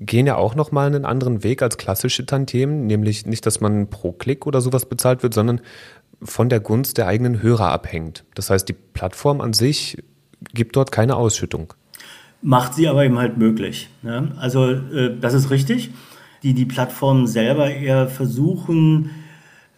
gehen 0.00 0.26
ja 0.26 0.36
auch 0.36 0.54
nochmal 0.54 0.86
einen 0.86 1.04
anderen 1.04 1.42
Weg 1.42 1.62
als 1.62 1.76
klassische 1.76 2.24
Tantiemen, 2.24 2.86
nämlich 2.86 3.26
nicht, 3.26 3.46
dass 3.46 3.60
man 3.60 3.90
pro 3.90 4.12
Klick 4.12 4.46
oder 4.46 4.60
sowas 4.60 4.86
bezahlt 4.86 5.22
wird, 5.22 5.34
sondern 5.34 5.60
von 6.22 6.48
der 6.48 6.60
Gunst 6.60 6.98
der 6.98 7.06
eigenen 7.06 7.42
Hörer 7.42 7.70
abhängt. 7.70 8.24
Das 8.34 8.50
heißt, 8.50 8.68
die 8.68 8.74
Plattform 8.74 9.40
an 9.40 9.52
sich 9.52 10.02
gibt 10.54 10.76
dort 10.76 10.92
keine 10.92 11.16
Ausschüttung. 11.16 11.74
Macht 12.42 12.74
sie 12.74 12.86
aber 12.86 13.04
eben 13.04 13.18
halt 13.18 13.36
möglich. 13.36 13.90
Ne? 14.02 14.32
Also 14.38 14.70
äh, 14.70 15.16
das 15.20 15.34
ist 15.34 15.50
richtig 15.50 15.90
die 16.42 16.54
die 16.54 16.64
Plattformen 16.64 17.26
selber 17.26 17.70
eher 17.70 18.08
versuchen, 18.08 19.10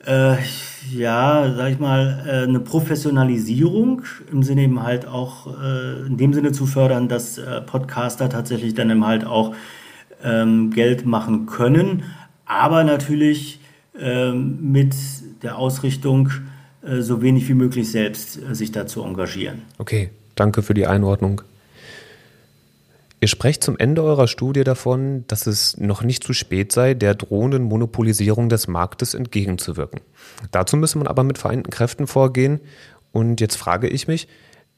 äh, 0.06 0.36
ja, 0.92 1.52
sag 1.56 1.72
ich 1.72 1.78
mal, 1.78 2.24
äh, 2.26 2.48
eine 2.48 2.60
Professionalisierung 2.60 4.02
im 4.32 4.42
Sinne 4.42 4.62
eben 4.62 4.82
halt 4.82 5.06
auch 5.06 5.46
äh, 5.62 6.06
in 6.06 6.16
dem 6.16 6.32
Sinne 6.32 6.52
zu 6.52 6.66
fördern, 6.66 7.08
dass 7.08 7.38
äh, 7.38 7.60
Podcaster 7.60 8.28
tatsächlich 8.28 8.74
dann 8.74 8.90
eben 8.90 9.06
halt 9.06 9.26
auch 9.26 9.54
ähm, 10.24 10.70
Geld 10.70 11.04
machen 11.04 11.46
können, 11.46 12.04
aber 12.46 12.84
natürlich 12.84 13.60
ähm, 13.98 14.72
mit 14.72 14.94
der 15.42 15.58
Ausrichtung, 15.58 16.30
äh, 16.82 17.02
so 17.02 17.22
wenig 17.22 17.48
wie 17.48 17.54
möglich 17.54 17.90
selbst 17.90 18.38
äh, 18.42 18.54
sich 18.54 18.72
dazu 18.72 19.02
engagieren. 19.02 19.62
Okay, 19.78 20.10
danke 20.34 20.62
für 20.62 20.74
die 20.74 20.86
Einordnung. 20.86 21.42
Ihr 23.22 23.28
sprecht 23.28 23.62
zum 23.62 23.76
Ende 23.78 24.02
eurer 24.02 24.28
Studie 24.28 24.64
davon, 24.64 25.24
dass 25.26 25.46
es 25.46 25.76
noch 25.76 26.02
nicht 26.02 26.24
zu 26.24 26.32
spät 26.32 26.72
sei, 26.72 26.94
der 26.94 27.14
drohenden 27.14 27.62
Monopolisierung 27.64 28.48
des 28.48 28.66
Marktes 28.66 29.12
entgegenzuwirken. 29.12 30.00
Dazu 30.52 30.78
müsse 30.78 30.96
man 30.96 31.06
aber 31.06 31.22
mit 31.22 31.36
vereinten 31.36 31.68
Kräften 31.68 32.06
vorgehen. 32.06 32.60
Und 33.12 33.42
jetzt 33.42 33.56
frage 33.56 33.88
ich 33.88 34.08
mich, 34.08 34.26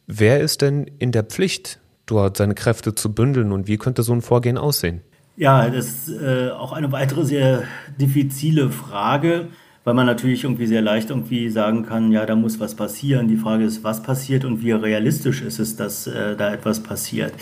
wer 0.09 0.41
ist 0.41 0.61
denn 0.61 0.91
in 0.99 1.13
der 1.13 1.23
Pflicht, 1.23 1.79
dort 2.07 2.37
seine 2.37 2.55
Kräfte 2.55 2.97
zu 2.97 3.15
bündeln 3.15 3.53
und 3.53 3.69
wie 3.69 3.79
könnte 3.79 4.03
so 4.03 4.13
ein 4.13 4.23
Vorgehen 4.23 4.59
aussehen? 4.59 5.03
Ja, 5.37 5.71
das 5.71 6.09
ist 6.09 6.21
äh, 6.21 6.51
auch 6.51 6.73
eine 6.73 6.91
weitere 6.91 7.25
sehr 7.25 7.63
diffizile 8.01 8.71
Frage. 8.71 9.49
weil 9.85 9.95
man 9.95 10.07
natürlich 10.07 10.45
irgendwie 10.45 10.67
sehr 10.67 10.83
leicht 10.83 11.11
irgendwie 11.11 11.49
sagen 11.51 11.85
kann, 11.85 12.13
ja, 12.13 12.25
da 12.25 12.37
muss 12.37 12.61
was 12.61 12.75
passieren. 12.75 13.29
Die 13.29 13.37
Frage 13.37 13.65
ist, 13.65 13.83
was 13.83 14.03
passiert 14.03 14.45
und 14.45 14.63
wie 14.63 14.73
realistisch 14.73 15.43
ist 15.43 15.59
es, 15.59 15.77
dass 15.77 16.07
äh, 16.07 16.37
da 16.37 16.53
etwas 16.53 16.83
passiert. 16.83 17.33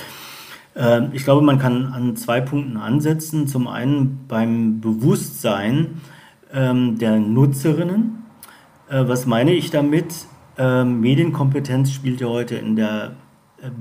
Äh, 0.80 1.08
ich 1.12 1.24
glaube, 1.24 1.42
man 1.42 1.58
kann 1.58 1.92
an 1.92 2.16
zwei 2.16 2.40
Punkten 2.40 2.76
ansetzen. 2.76 3.46
Zum 3.46 3.68
einen 3.68 4.24
beim 4.26 4.80
Bewusstsein 4.80 6.00
ähm, 6.52 6.98
der 6.98 7.18
Nutzerinnen. 7.18 8.24
Äh, 8.88 9.06
was 9.06 9.26
meine 9.26 9.52
ich 9.52 9.70
damit? 9.70 10.26
Ähm, 10.56 11.00
Medienkompetenz 11.00 11.92
spielt 11.92 12.20
ja 12.20 12.28
heute 12.28 12.56
in 12.56 12.76
der 12.76 13.12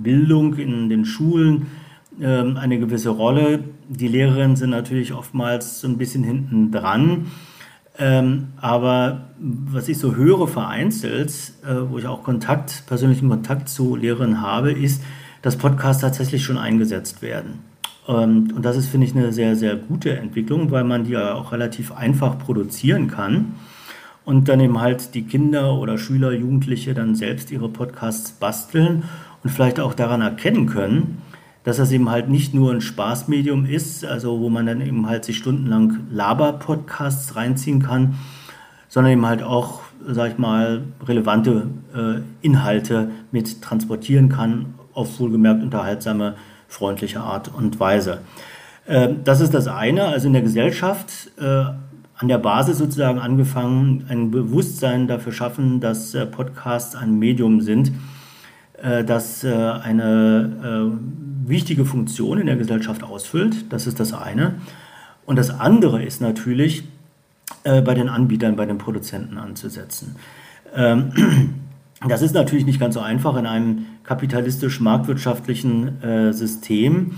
Bildung, 0.02 0.56
in 0.56 0.90
den 0.90 1.06
Schulen 1.06 1.68
ähm, 2.22 2.58
eine 2.58 2.80
gewisse 2.80 3.10
Rolle. 3.10 3.64
Die 3.88 4.08
Lehrerinnen 4.08 4.58
sind 4.58 4.72
natürlich 4.72 5.14
oftmals 5.14 5.80
so 5.80 5.88
ein 5.88 5.98
bisschen 5.98 6.24
hinten 6.24 6.72
dran. 6.72 7.28
Ähm, 7.98 8.50
aber 8.58 9.30
was 9.40 9.90
ich 9.90 9.98
so 9.98 10.16
höre 10.16 10.48
vereinzelt, 10.48 11.32
äh, 11.66 11.76
wo 11.90 11.98
ich 11.98 12.08
auch 12.08 12.24
Kontakt, 12.24 12.84
persönlichen 12.88 13.30
Kontakt 13.30 13.68
zu 13.68 13.96
Lehrern 13.96 14.42
habe, 14.42 14.72
ist, 14.72 15.02
dass 15.42 15.58
Podcasts 15.58 16.02
tatsächlich 16.02 16.44
schon 16.44 16.58
eingesetzt 16.58 17.22
werden. 17.22 17.60
Ähm, 18.08 18.52
und 18.56 18.64
das 18.64 18.78
ist, 18.78 18.88
finde 18.88 19.08
ich, 19.08 19.16
eine 19.16 19.32
sehr, 19.32 19.56
sehr 19.56 19.76
gute 19.76 20.18
Entwicklung, 20.18 20.72
weil 20.72 20.84
man 20.84 21.06
die 21.06 21.12
ja 21.12 21.34
auch 21.34 21.52
relativ 21.52 21.92
einfach 21.92 22.38
produzieren 22.40 23.08
kann 23.08 23.56
und 24.26 24.50
dann 24.50 24.60
eben 24.60 24.80
halt 24.80 25.16
die 25.16 25.24
Kinder 25.24 25.76
oder 25.76 25.98
Schüler, 25.98 26.32
Jugendliche 26.34 26.94
dann 26.94 27.16
selbst 27.16 27.52
ihre 27.52 27.70
Podcasts 27.70 28.32
basteln 28.32 29.04
und 29.44 29.50
vielleicht 29.50 29.80
auch 29.80 29.94
daran 29.94 30.22
erkennen 30.22 30.66
können, 30.66 31.22
dass 31.64 31.78
das 31.78 31.92
eben 31.92 32.10
halt 32.10 32.30
nicht 32.30 32.54
nur 32.54 32.72
ein 32.72 32.82
Spaßmedium 32.82 33.66
ist, 33.66 34.06
also 34.06 34.40
wo 34.40 34.50
man 34.50 34.66
dann 34.66 34.82
eben 34.82 35.08
halt 35.08 35.26
sich 35.26 35.38
stundenlang 35.38 36.02
Laber-Podcasts 36.12 37.36
reinziehen 37.36 37.82
kann, 37.82 38.16
sondern 38.88 39.14
eben 39.14 39.26
halt 39.26 39.44
auch, 39.44 39.82
sag 40.06 40.32
ich 40.32 40.38
mal, 40.38 40.84
relevante 41.06 41.68
äh, 41.96 42.22
Inhalte 42.42 43.12
mit 43.32 43.62
transportieren 43.62 44.30
kann, 44.30 44.74
auf 45.00 45.20
wohlgemerkt 45.20 45.64
unterhaltsame, 45.64 46.36
freundliche 46.68 47.22
Art 47.22 47.50
und 47.54 47.80
Weise. 47.80 48.20
Äh, 48.86 49.10
das 49.24 49.40
ist 49.40 49.54
das 49.54 49.68
eine, 49.68 50.06
also 50.06 50.28
in 50.28 50.34
der 50.34 50.42
Gesellschaft 50.42 51.32
äh, 51.40 51.44
an 51.44 52.28
der 52.28 52.38
Basis 52.38 52.78
sozusagen 52.78 53.18
angefangen, 53.18 54.06
ein 54.10 54.30
Bewusstsein 54.30 55.08
dafür 55.08 55.32
schaffen, 55.32 55.80
dass 55.80 56.14
äh, 56.14 56.26
Podcasts 56.26 56.96
ein 56.96 57.18
Medium 57.18 57.62
sind, 57.62 57.94
äh, 58.82 59.06
das 59.06 59.46
eine 59.46 61.00
wichtige 61.46 61.86
Funktion 61.86 62.40
in 62.40 62.48
der 62.48 62.58
Gesellschaft 62.58 63.04
ausfüllt. 63.04 63.72
Das 63.72 63.88
ist 63.88 64.00
das 64.00 64.14
eine. 64.14 64.56
Und 65.26 65.38
das 65.38 65.50
andere 65.50 66.04
ist 66.04 66.22
natürlich, 66.22 66.84
bei 67.64 67.94
den 67.94 68.08
Anbietern, 68.08 68.56
bei 68.56 68.66
den 68.66 68.78
Produzenten 68.78 69.38
anzusetzen. 69.38 70.16
Ähm, 70.76 71.12
das 72.08 72.22
ist 72.22 72.34
natürlich 72.34 72.66
nicht 72.66 72.80
ganz 72.80 72.96
so 72.96 73.02
einfach 73.02 73.36
in 73.36 73.46
einem 73.46 73.86
kapitalistisch-marktwirtschaftlichen 74.04 76.02
äh, 76.02 76.34
System, 76.34 77.18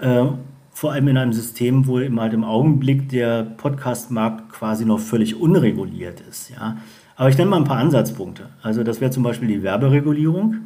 äh, 0.00 0.26
vor 0.72 0.92
allem 0.92 1.08
in 1.08 1.16
einem 1.16 1.32
System, 1.32 1.86
wo 1.86 1.98
eben 1.98 2.20
halt 2.20 2.32
im 2.32 2.44
Augenblick 2.44 3.08
der 3.08 3.42
Podcast-Markt 3.42 4.52
quasi 4.52 4.84
noch 4.84 5.00
völlig 5.00 5.40
unreguliert 5.40 6.20
ist. 6.20 6.50
Ja? 6.50 6.76
Aber 7.16 7.28
ich 7.28 7.36
nenne 7.36 7.50
mal 7.50 7.58
ein 7.58 7.64
paar 7.64 7.78
Ansatzpunkte. 7.78 8.48
Also 8.62 8.84
das 8.84 9.00
wäre 9.00 9.10
zum 9.10 9.22
Beispiel 9.22 9.48
die 9.48 9.62
Werberegulierung. 9.62 10.56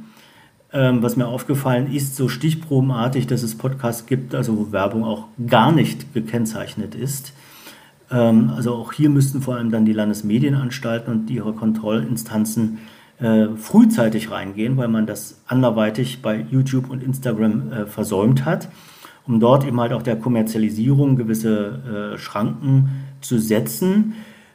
Ähm, 0.72 1.02
was 1.02 1.16
mir 1.16 1.26
aufgefallen 1.26 1.92
ist, 1.92 2.16
so 2.16 2.28
stichprobenartig, 2.28 3.26
dass 3.28 3.44
es 3.44 3.56
Podcasts 3.56 4.06
gibt, 4.06 4.34
also 4.34 4.58
wo 4.58 4.72
Werbung 4.72 5.04
auch 5.04 5.28
gar 5.46 5.72
nicht 5.72 6.12
gekennzeichnet 6.14 6.94
ist. 6.96 7.32
Ähm, 8.10 8.50
also 8.54 8.74
auch 8.74 8.92
hier 8.92 9.08
müssten 9.08 9.40
vor 9.40 9.56
allem 9.56 9.70
dann 9.70 9.84
die 9.84 9.92
Landesmedienanstalten 9.92 11.12
und 11.12 11.30
ihre 11.30 11.52
Kontrollinstanzen 11.52 12.78
äh, 13.20 13.48
frühzeitig 13.56 14.30
reingehen, 14.30 14.76
weil 14.76 14.88
man 14.88 15.06
das 15.06 15.40
anderweitig 15.46 16.22
bei 16.22 16.44
YouTube 16.50 16.90
und 16.90 17.02
Instagram 17.02 17.72
äh, 17.72 17.86
versäumt 17.86 18.44
hat, 18.44 18.68
um 19.26 19.40
dort 19.40 19.64
eben 19.64 19.80
halt 19.80 19.92
auch 19.92 20.02
der 20.02 20.16
Kommerzialisierung 20.16 21.16
gewisse 21.16 22.14
äh, 22.14 22.18
Schranken 22.18 23.04
zu 23.20 23.38
setzen. 23.38 24.14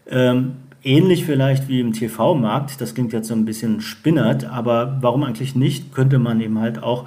Ähm, 0.09 0.53
ähnlich 0.83 1.25
vielleicht 1.25 1.67
wie 1.67 1.79
im 1.79 1.93
TV-Markt, 1.93 2.81
das 2.81 2.93
klingt 2.93 3.13
jetzt 3.13 3.27
so 3.27 3.33
ein 3.33 3.45
bisschen 3.45 3.81
spinnert, 3.81 4.45
aber 4.45 4.97
warum 5.01 5.23
eigentlich 5.23 5.55
nicht, 5.55 5.93
könnte 5.93 6.19
man 6.19 6.41
eben 6.41 6.59
halt 6.59 6.83
auch 6.83 7.05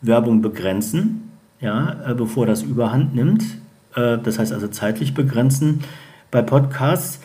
Werbung 0.00 0.42
begrenzen, 0.42 1.30
ja, 1.60 2.10
äh, 2.10 2.14
bevor 2.14 2.46
das 2.46 2.62
überhand 2.62 3.14
nimmt. 3.14 3.44
Äh, 3.94 4.18
das 4.18 4.38
heißt 4.38 4.52
also 4.52 4.68
zeitlich 4.68 5.14
begrenzen. 5.14 5.80
Bei 6.30 6.42
Podcasts 6.42 7.20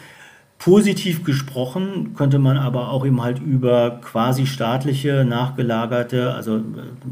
Positiv 0.59 1.23
gesprochen 1.23 2.13
könnte 2.15 2.37
man 2.37 2.57
aber 2.57 2.89
auch 2.89 3.05
eben 3.05 3.23
halt 3.23 3.39
über 3.39 3.99
quasi 4.01 4.45
staatliche, 4.45 5.25
nachgelagerte, 5.25 6.33
also 6.33 6.57
äh, 6.57 6.61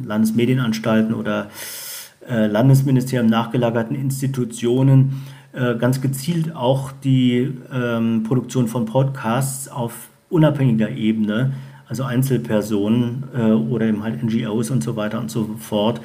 Landesmedienanstalten 0.05 1.13
oder 1.13 1.49
Landesministerium 2.29 3.27
nachgelagerten 3.27 3.95
Institutionen 3.95 5.23
äh, 5.57 5.75
ganz 5.75 6.01
gezielt 6.01 6.55
auch 6.55 6.91
die 6.91 7.51
ähm, 7.73 8.23
Produktion 8.23 8.67
von 8.67 8.85
Podcasts 8.85 9.67
auf 9.67 10.09
unabhängiger 10.29 10.89
Ebene, 10.89 11.53
also 11.87 12.03
Einzelpersonen 12.03 13.23
äh, 13.35 13.41
oder 13.51 13.87
eben 13.87 14.03
halt 14.03 14.21
NGOs 14.21 14.69
und 14.69 14.83
so 14.83 14.95
weiter 14.95 15.19
und 15.19 15.31
so 15.31 15.49
fort, 15.57 15.99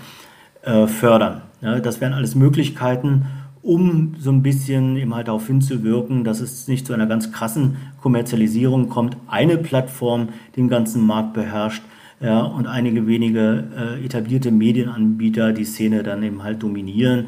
äh, 0.62 0.86
fördern. 0.86 1.42
Ja, 1.60 1.80
das 1.80 2.00
wären 2.00 2.14
alles 2.14 2.34
Möglichkeiten, 2.34 3.26
um 3.62 4.14
so 4.18 4.30
ein 4.30 4.42
bisschen 4.42 4.96
eben 4.96 5.14
halt 5.14 5.28
darauf 5.28 5.46
hinzuwirken, 5.46 6.24
dass 6.24 6.40
es 6.40 6.68
nicht 6.68 6.86
zu 6.86 6.92
einer 6.92 7.06
ganz 7.06 7.32
krassen 7.32 7.76
Kommerzialisierung 8.00 8.88
kommt. 8.88 9.16
Eine 9.28 9.56
Plattform 9.56 10.30
den 10.56 10.68
ganzen 10.68 11.06
Markt 11.06 11.34
beherrscht 11.34 11.82
ja, 12.20 12.42
und 12.42 12.66
einige 12.66 13.06
wenige 13.06 13.64
äh, 13.76 14.04
etablierte 14.04 14.50
Medienanbieter 14.50 15.52
die 15.52 15.64
Szene 15.64 16.02
dann 16.02 16.22
eben 16.22 16.42
halt 16.42 16.62
dominieren 16.62 17.26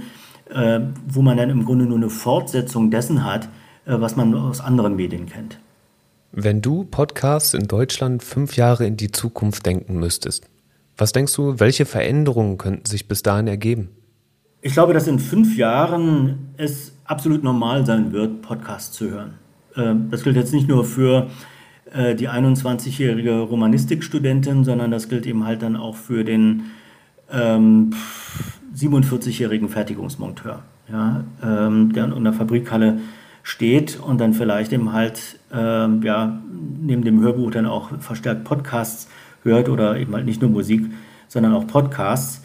äh, 0.50 0.80
wo 1.06 1.22
man 1.22 1.36
dann 1.36 1.50
im 1.50 1.64
Grunde 1.64 1.86
nur 1.86 1.96
eine 1.96 2.10
Fortsetzung 2.10 2.90
dessen 2.90 3.24
hat, 3.24 3.48
äh, 3.86 3.98
was 3.98 4.16
man 4.16 4.34
aus 4.34 4.60
anderen 4.60 4.96
Medien 4.96 5.26
kennt. 5.26 5.58
Wenn 6.32 6.60
du 6.60 6.84
Podcasts 6.84 7.54
in 7.54 7.68
Deutschland 7.68 8.22
fünf 8.22 8.56
Jahre 8.56 8.86
in 8.86 8.96
die 8.96 9.12
Zukunft 9.12 9.66
denken 9.66 9.98
müsstest, 9.98 10.44
was 10.96 11.12
denkst 11.12 11.34
du, 11.34 11.58
welche 11.60 11.86
Veränderungen 11.86 12.58
könnten 12.58 12.86
sich 12.86 13.08
bis 13.08 13.22
dahin 13.22 13.46
ergeben? 13.46 13.90
Ich 14.66 14.72
glaube, 14.72 14.94
dass 14.94 15.06
in 15.06 15.18
fünf 15.18 15.58
Jahren 15.58 16.54
es 16.56 16.96
absolut 17.04 17.44
normal 17.44 17.84
sein 17.84 18.12
wird, 18.12 18.40
Podcasts 18.40 18.96
zu 18.96 19.10
hören. 19.10 19.34
Ähm, 19.76 20.08
das 20.10 20.24
gilt 20.24 20.36
jetzt 20.36 20.54
nicht 20.54 20.68
nur 20.68 20.86
für 20.86 21.28
äh, 21.92 22.14
die 22.14 22.30
21-jährige 22.30 23.40
Romanistikstudentin, 23.40 24.64
sondern 24.64 24.90
das 24.90 25.10
gilt 25.10 25.26
eben 25.26 25.44
halt 25.44 25.60
dann 25.60 25.76
auch 25.76 25.96
für 25.96 26.24
den 26.24 26.70
ähm, 27.30 27.92
47-jährigen 28.74 29.68
Fertigungsmonteur, 29.68 30.62
ja, 30.90 31.24
ähm, 31.42 31.92
der 31.92 32.06
in 32.16 32.24
der 32.24 32.32
Fabrikhalle 32.32 33.00
steht 33.42 34.00
und 34.00 34.18
dann 34.18 34.32
vielleicht 34.32 34.72
eben 34.72 34.94
halt 34.94 35.38
ähm, 35.52 36.02
ja, 36.02 36.40
neben 36.80 37.04
dem 37.04 37.20
Hörbuch 37.20 37.50
dann 37.50 37.66
auch 37.66 37.90
verstärkt 38.00 38.44
Podcasts 38.44 39.10
hört 39.42 39.68
oder 39.68 39.98
eben 39.98 40.14
halt 40.14 40.24
nicht 40.24 40.40
nur 40.40 40.50
Musik, 40.50 40.90
sondern 41.28 41.52
auch 41.52 41.66
Podcasts. 41.66 42.42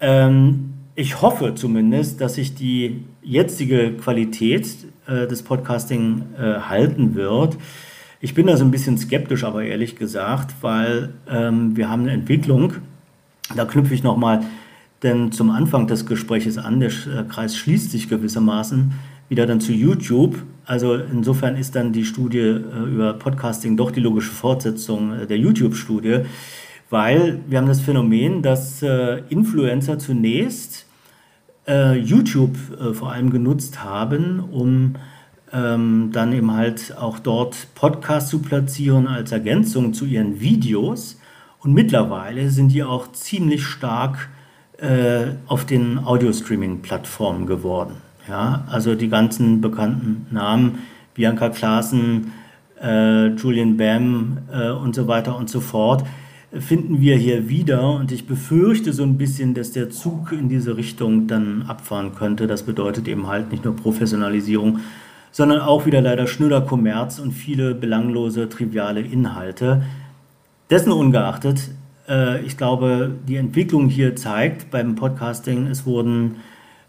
Ähm, 0.00 0.72
ich 0.96 1.20
hoffe 1.20 1.54
zumindest, 1.54 2.22
dass 2.22 2.34
sich 2.34 2.54
die 2.54 3.04
jetzige 3.22 3.92
Qualität 3.92 4.66
äh, 5.06 5.26
des 5.26 5.42
Podcasting 5.42 6.22
äh, 6.38 6.60
halten 6.60 7.14
wird. 7.14 7.58
Ich 8.22 8.32
bin 8.32 8.46
da 8.46 8.56
so 8.56 8.64
ein 8.64 8.70
bisschen 8.70 8.96
skeptisch, 8.96 9.44
aber 9.44 9.62
ehrlich 9.62 9.96
gesagt, 9.96 10.54
weil 10.62 11.10
ähm, 11.28 11.76
wir 11.76 11.90
haben 11.90 12.02
eine 12.02 12.12
Entwicklung, 12.12 12.72
da 13.54 13.66
knüpfe 13.66 13.94
ich 13.94 14.02
nochmal 14.02 14.40
denn 15.02 15.30
zum 15.30 15.50
Anfang 15.50 15.86
des 15.86 16.06
Gesprächs 16.06 16.56
an, 16.56 16.80
der 16.80 16.88
äh, 16.88 17.24
Kreis 17.28 17.54
schließt 17.56 17.90
sich 17.90 18.08
gewissermaßen 18.08 18.92
wieder 19.28 19.46
dann 19.46 19.60
zu 19.60 19.72
YouTube. 19.72 20.42
Also 20.64 20.94
insofern 20.94 21.56
ist 21.56 21.76
dann 21.76 21.92
die 21.92 22.06
Studie 22.06 22.38
äh, 22.38 22.90
über 22.90 23.12
Podcasting 23.12 23.76
doch 23.76 23.90
die 23.90 24.00
logische 24.00 24.32
Fortsetzung 24.32 25.12
äh, 25.12 25.26
der 25.26 25.36
YouTube-Studie, 25.36 26.20
weil 26.88 27.40
wir 27.46 27.58
haben 27.58 27.68
das 27.68 27.80
Phänomen, 27.82 28.42
dass 28.42 28.80
Influencer 29.28 29.98
zunächst 29.98 30.85
YouTube 31.66 32.56
vor 32.92 33.10
allem 33.10 33.30
genutzt 33.30 33.82
haben, 33.82 34.38
um 34.38 34.94
ähm, 35.52 36.10
dann 36.12 36.32
eben 36.32 36.52
halt 36.52 36.96
auch 36.96 37.18
dort 37.18 37.68
Podcasts 37.74 38.30
zu 38.30 38.40
platzieren 38.40 39.06
als 39.06 39.32
Ergänzung 39.32 39.94
zu 39.94 40.04
ihren 40.04 40.40
Videos. 40.40 41.18
Und 41.60 41.72
mittlerweile 41.72 42.50
sind 42.50 42.68
die 42.68 42.84
auch 42.84 43.12
ziemlich 43.12 43.64
stark 43.64 44.28
äh, 44.78 45.32
auf 45.46 45.64
den 45.64 45.98
Audio-Streaming-Plattformen 45.98 47.46
geworden. 47.46 47.94
Ja, 48.28 48.64
also 48.68 48.94
die 48.94 49.08
ganzen 49.08 49.60
bekannten 49.60 50.26
Namen, 50.30 50.80
Bianca 51.14 51.48
Klaassen, 51.48 52.32
äh, 52.82 53.28
Julian 53.28 53.76
Bam 53.76 54.38
äh, 54.52 54.70
und 54.70 54.94
so 54.94 55.08
weiter 55.08 55.36
und 55.36 55.48
so 55.48 55.60
fort, 55.60 56.04
finden 56.52 57.00
wir 57.00 57.16
hier 57.16 57.48
wieder. 57.48 57.90
Und 57.90 58.12
ich 58.12 58.26
befürchte 58.26 58.92
so 58.92 59.02
ein 59.02 59.18
bisschen, 59.18 59.54
dass 59.54 59.72
der 59.72 59.90
Zug 59.90 60.32
in 60.32 60.48
diese 60.48 60.76
Richtung 60.76 61.26
dann 61.26 61.62
abfahren 61.62 62.14
könnte. 62.14 62.46
Das 62.46 62.62
bedeutet 62.62 63.08
eben 63.08 63.26
halt 63.26 63.50
nicht 63.50 63.64
nur 63.64 63.76
Professionalisierung, 63.76 64.80
sondern 65.32 65.60
auch 65.60 65.86
wieder 65.86 66.00
leider 66.00 66.26
schnöder 66.26 66.62
Kommerz 66.62 67.18
und 67.18 67.32
viele 67.32 67.74
belanglose, 67.74 68.48
triviale 68.48 69.00
Inhalte. 69.00 69.82
Dessen 70.70 70.92
ungeachtet, 70.92 71.70
äh, 72.08 72.40
ich 72.42 72.56
glaube, 72.56 73.12
die 73.28 73.36
Entwicklung 73.36 73.88
hier 73.88 74.16
zeigt 74.16 74.70
beim 74.70 74.94
Podcasting, 74.94 75.66
es 75.66 75.86
wurden 75.86 76.36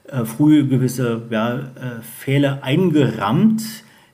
äh, 0.08 0.26
früh 0.26 0.67
gewisse 0.67 1.24
ja, 1.30 1.56
äh, 1.56 1.62
Fehler 2.02 2.60
eingerammt, 2.63 3.63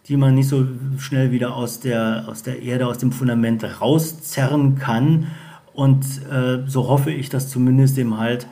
die 0.08 0.18
man 0.18 0.36
nicht 0.36 0.50
so 0.50 0.68
schnell 0.98 1.32
wieder 1.32 1.56
aus 1.56 1.80
der, 1.80 2.26
aus 2.28 2.44
der 2.44 2.62
Erde, 2.62 2.88
aus 2.88 2.98
dem 2.98 3.12
Fundament 3.12 3.64
rauszerren 3.82 4.76
kann. 4.76 5.28
Und 5.74 6.06
äh, 6.32 6.60
so 6.68 6.88
hoffe 6.88 7.12
ich, 7.12 7.30
dass 7.30 7.50
zumindest 7.50 7.98
dem 7.98 8.18
halt 8.18 8.48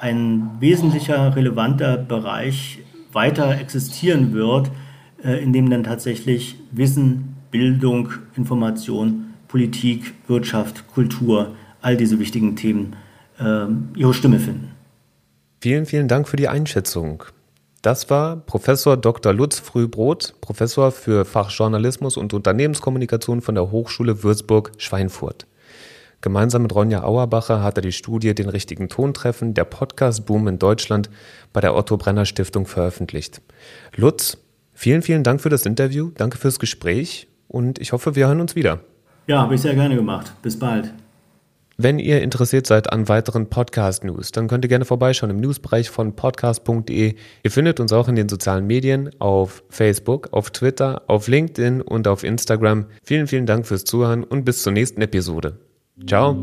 ein 0.00 0.50
wesentlicher, 0.60 1.34
relevanter 1.36 1.96
Bereich 1.96 2.80
weiter 3.12 3.58
existieren 3.58 4.32
wird, 4.32 4.70
äh, 5.24 5.42
in 5.42 5.52
dem 5.52 5.70
dann 5.70 5.84
tatsächlich 5.84 6.56
Wissen, 6.70 7.36
Bildung, 7.50 8.10
Information, 8.36 9.34
Politik, 9.48 10.14
Wirtschaft, 10.28 10.88
Kultur, 10.88 11.54
all 11.82 11.96
diese 11.96 12.18
wichtigen 12.18 12.56
Themen 12.56 12.96
äh, 13.38 13.66
ihre 13.96 14.14
Stimme 14.14 14.38
finden. 14.38 14.70
Vielen, 15.60 15.84
vielen 15.86 16.08
Dank 16.08 16.28
für 16.28 16.36
die 16.36 16.48
Einschätzung. 16.48 17.24
Das 17.82 18.08
war 18.10 18.36
Professor 18.36 18.96
Dr. 18.96 19.32
Lutz 19.32 19.58
Frühbrot, 19.58 20.34
Professor 20.40 20.92
für 20.92 21.24
Fachjournalismus 21.24 22.16
und 22.16 22.32
Unternehmenskommunikation 22.32 23.40
von 23.40 23.56
der 23.56 23.72
Hochschule 23.72 24.22
Würzburg-Schweinfurt. 24.22 25.48
Gemeinsam 26.20 26.62
mit 26.62 26.72
Ronja 26.72 27.02
Auerbacher 27.02 27.60
hat 27.60 27.78
er 27.78 27.82
die 27.82 27.90
Studie 27.90 28.36
Den 28.36 28.48
richtigen 28.48 28.88
Ton 28.88 29.12
treffen, 29.14 29.54
der 29.54 29.64
Podcast-Boom 29.64 30.46
in 30.46 30.60
Deutschland 30.60 31.10
bei 31.52 31.60
der 31.60 31.74
Otto 31.74 31.96
Brenner 31.96 32.24
Stiftung 32.24 32.66
veröffentlicht. 32.66 33.42
Lutz, 33.96 34.38
vielen, 34.72 35.02
vielen 35.02 35.24
Dank 35.24 35.40
für 35.40 35.48
das 35.48 35.66
Interview, 35.66 36.12
danke 36.14 36.38
fürs 36.38 36.60
Gespräch 36.60 37.26
und 37.48 37.80
ich 37.80 37.90
hoffe, 37.90 38.14
wir 38.14 38.28
hören 38.28 38.40
uns 38.40 38.54
wieder. 38.54 38.78
Ja, 39.26 39.40
habe 39.40 39.56
ich 39.56 39.60
sehr 39.60 39.74
gerne 39.74 39.96
gemacht. 39.96 40.32
Bis 40.40 40.56
bald. 40.56 40.94
Wenn 41.76 41.98
ihr 41.98 42.22
interessiert 42.22 42.66
seid 42.66 42.92
an 42.92 43.08
weiteren 43.08 43.48
Podcast-News, 43.48 44.32
dann 44.32 44.48
könnt 44.48 44.64
ihr 44.64 44.68
gerne 44.68 44.84
vorbeischauen 44.84 45.30
im 45.30 45.40
Newsbereich 45.40 45.90
von 45.90 46.14
podcast.de. 46.14 47.14
Ihr 47.42 47.50
findet 47.50 47.80
uns 47.80 47.92
auch 47.92 48.08
in 48.08 48.16
den 48.16 48.28
sozialen 48.28 48.66
Medien 48.66 49.10
auf 49.18 49.62
Facebook, 49.68 50.28
auf 50.32 50.50
Twitter, 50.50 51.02
auf 51.06 51.28
LinkedIn 51.28 51.80
und 51.80 52.08
auf 52.08 52.24
Instagram. 52.24 52.86
Vielen, 53.02 53.26
vielen 53.26 53.46
Dank 53.46 53.66
fürs 53.66 53.84
Zuhören 53.84 54.24
und 54.24 54.44
bis 54.44 54.62
zur 54.62 54.72
nächsten 54.72 55.00
Episode. 55.00 55.58
Ciao. 56.06 56.36